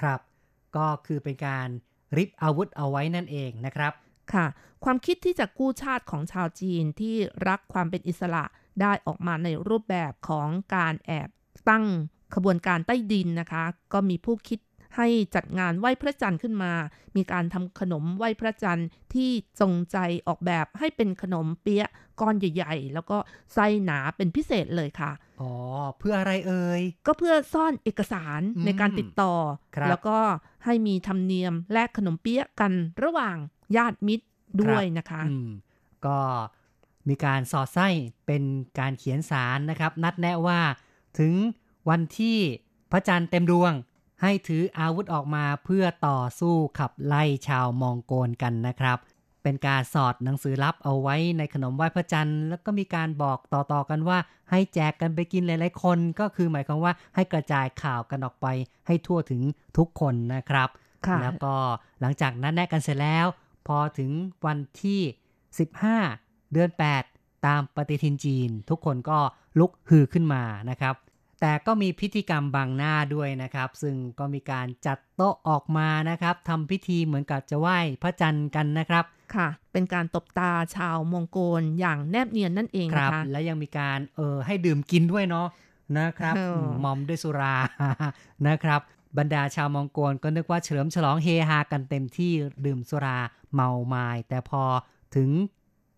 [0.00, 0.20] ครับ
[0.76, 1.68] ก็คือเป็นการ
[2.16, 3.92] ริบอาวุธเอาไว้นั่นเองนะครับ
[4.34, 4.46] ค่ะ
[4.84, 7.16] ความคิดที่จะกู้ชาติของชาวจีนที่
[7.48, 8.44] รักความเป็นอิสระ
[8.80, 11.28] ได้ออกมาในรูปแบบของการแอบ
[11.68, 11.84] ตั้ง
[12.34, 14.58] ขบวนการใต้ดินนะคะ ก็มีผู้คิด
[14.96, 16.72] ให้จัดงานไหว้พระจันทร์ขึ้นมา
[17.16, 23.18] มีการทำขนมไหว้พระจันทร์ที่จงใจออกแบบให้เป็นขนมเปี๊ยะก้อนใหญ่ๆ แล้วก็
[23.54, 25.10] ไส้หนาเป็นพิเศษเลยค่ะ
[25.40, 25.52] อ๋อ
[25.98, 29.34] เพื่ออะไรเอ่ย ก็เพื่อซ่อนเอกสารในการติดต่อ
[29.88, 30.18] แล้วก็
[30.64, 32.72] ให้มีธรรมเนียมแลกขนมเปี๊ยะกัน
[33.04, 33.36] ระหว่าง
[33.76, 34.26] ญาติมิตร
[34.60, 35.22] ด้วยนะคะ
[36.06, 36.18] ก็
[37.08, 37.88] มีการสอดไส้
[38.26, 38.42] เป็น
[38.78, 40.60] การเขียนสารนะครับ นัดแนะว่า
[41.18, 41.34] ถึง
[41.88, 42.38] วันที่
[42.92, 43.72] พระจันทร์เต็มดวง
[44.22, 48.98] ให้ถืออาวุธออกมาเพื่อต่อสู้ขับไล่ชาวมองโกลกันนะครับ
[49.42, 54.18] เป็นการสอดหนังสือลับเอาไว้ในขนมไหว้พระจันทร์แล้วก็มีการบอกต่อๆกันว่า
[54.50, 58.46] ให้แจกกันไปกินหลายๆคนก็คือหมายความว่าให้กระจายข่าวกันออกไป
[58.86, 59.42] ให้ทั่วถึง
[59.76, 60.68] ทุกคนนะครับ
[61.22, 61.54] แล้วก็
[62.00, 63.26] หลังจากนั้นแนะกันเสร็จแล้ว
[63.68, 64.10] พอถึง
[64.46, 65.00] วันที่
[65.76, 66.70] 15 เดือน
[67.08, 69.18] 8 ตามปฏิทินจีน ทุกคนก็
[69.58, 70.94] ลุกฮือขึ้นมานะครับ
[71.40, 79.04] แต่ก็มีพิธีกรรมบางหน้าด้วยนะครับ ซึ่งก็มีการจัดโต๊ะออกมานะครับทำพิธีเหมือนกับจะไหว้พระจันทร์กันนะครับ
[79.34, 85.48] ค่ะ เป็นการตบตาชาวมองโกลอย่างแนบเนียนนั่นเองนะคะและยังมีการเออให้ดื่มกินด้วยเนาะ
[85.98, 86.34] นะครับ
[86.84, 87.54] มอมด้วยสุรา
[88.48, 88.80] นะครับ
[89.18, 92.32] บรรดาชาวมองโกลก็นึกว่าเฉลิมฉลองเฮฮากันเต็มที่
[92.64, 93.18] ดื่มสุรา
[93.54, 94.62] เมาไมา้แต่พอ
[95.16, 95.30] ถึง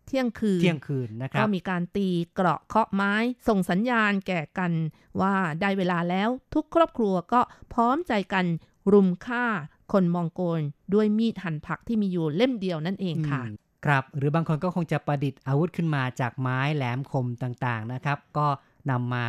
[0.07, 3.15] เที่ยงคืนเที่ยงคืนนะครับก็มีการตีเกราะเคาะไม้
[3.49, 4.73] ส่งสัญญาณแก่กัน
[5.21, 7.41] ว่าได้เวลาแล้วทุกครอบครัวก็
[7.75, 8.47] พร้อมใจกัน
[8.93, 9.45] รุมฆ่า
[9.93, 10.61] คนมองโกล
[10.95, 13.43] ด้วยมีดหั่นผักที่มีอยู่เล่มเดียวนั่นเองค่ะ
[13.87, 18.47] ครับหรือบางคนก็คงจะประดิษฐ์อาวุธขึ้นมาจากไม้แหลมคมต่างๆนะครับ ก็
[18.91, 19.27] นำมา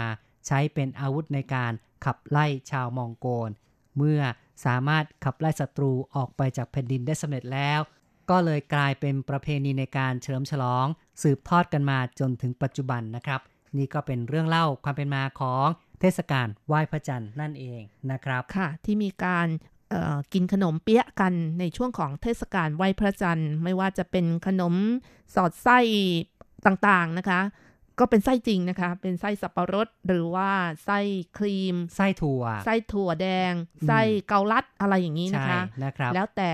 [0.47, 1.71] ใช้เป็นอาวุธในการ
[2.05, 3.49] ขับไล่ชาวมองโกล
[3.97, 4.19] เมื่อ
[4.65, 7.79] สามารถขับไล่ศัตรูออกไปจากแผ่นดินได้สำเร็จแล้ว
[8.29, 10.85] ก็เลยกลายเป็นประเพณีในการเฉลิมฉลอง
[11.21, 13.41] สืบทอดกันมาจนถึงปัจจุบันนะครับ
[13.77, 15.65] นี่ก็เป็นเรื่องเล่าความเป็นมาของ
[15.99, 17.81] เทศกาลไหว้พระจันทร์นั่นเอง
[18.11, 19.47] นะครับค่ะ ที่มีการ
[20.33, 24.73] กินขนมเปี๊ยะกันในช่วงของเทศกาลไหว้พระจันทร์ ไม่ว่าจะเป็นขนม
[25.35, 25.79] สอดไส้
[26.65, 27.39] ต่างๆนะคะ
[27.99, 30.49] ก็เป็นไส้จริงนะคะ เป็นไส้สับปะรด หรือว่า
[30.85, 30.99] ไส้
[31.37, 33.53] ครีม ไส้ถั่ว ไส้ถั่วแดง
[33.87, 36.51] ไส้เกาลัดอะไรอย่างนี้นะคะนะครับแล้วแต่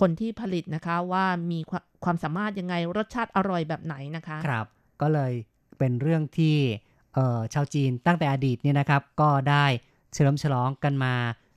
[0.00, 1.58] คนที่ผลิตนะคะว่ามี
[2.04, 4.66] ความสามารถยังไงรสชาติอร่อยแบบไหนนะคะครับ
[5.00, 5.32] ก็เลย
[5.78, 6.56] เป็นเรื่องที่
[7.54, 9.66] ชาวจีนตั้งแต่อดีตเนี่ยนะครับ ก็ได้
[10.12, 11.14] เฉลิมฉลองกันมา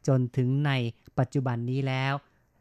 [0.07, 0.71] จนถึงใน
[1.19, 2.13] ปัจจุบันนี้แล้ว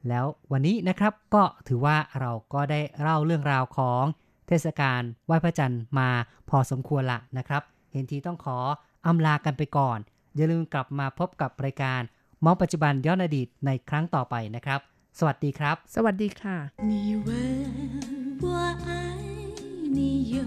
[0.09, 4.05] แล้ววันนี้นะครับก็ถือว่าเราก็ได้เล่าเรื่องราวของ
[4.49, 6.09] เทศกาลไหว้พระจันทร์มา
[6.51, 8.59] พอสมควรละนะครับ เห็นทีต้องขอ
[9.07, 9.99] อำลากันไปก่อน
[10.37, 12.01] อย่าลืมกลับมาพบกับรายการ
[12.45, 14.81] มองปัจจุบันย้อนอดีตในครั้งต่อไปนะครับ
[15.19, 16.57] สวัสดีครับ สวัสดีค่ะ
[16.91, 16.93] 你
[17.27, 17.29] 问
[18.45, 18.47] 我
[18.89, 18.91] 爱
[19.97, 19.99] 你
[20.37, 20.39] 有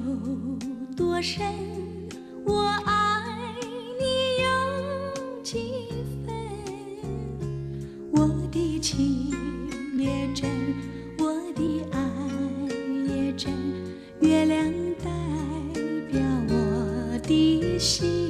[0.99, 1.33] 多深
[2.49, 2.53] 我
[2.89, 2.91] 爱
[4.01, 4.03] 你
[4.45, 4.47] 有
[5.49, 5.51] 几
[6.23, 6.25] 分
[8.15, 8.17] 我
[8.55, 8.89] 的情
[9.97, 10.01] 别
[10.39, 10.41] 真
[14.29, 14.71] 月亮
[15.03, 15.09] 代
[16.11, 18.28] 表我的心。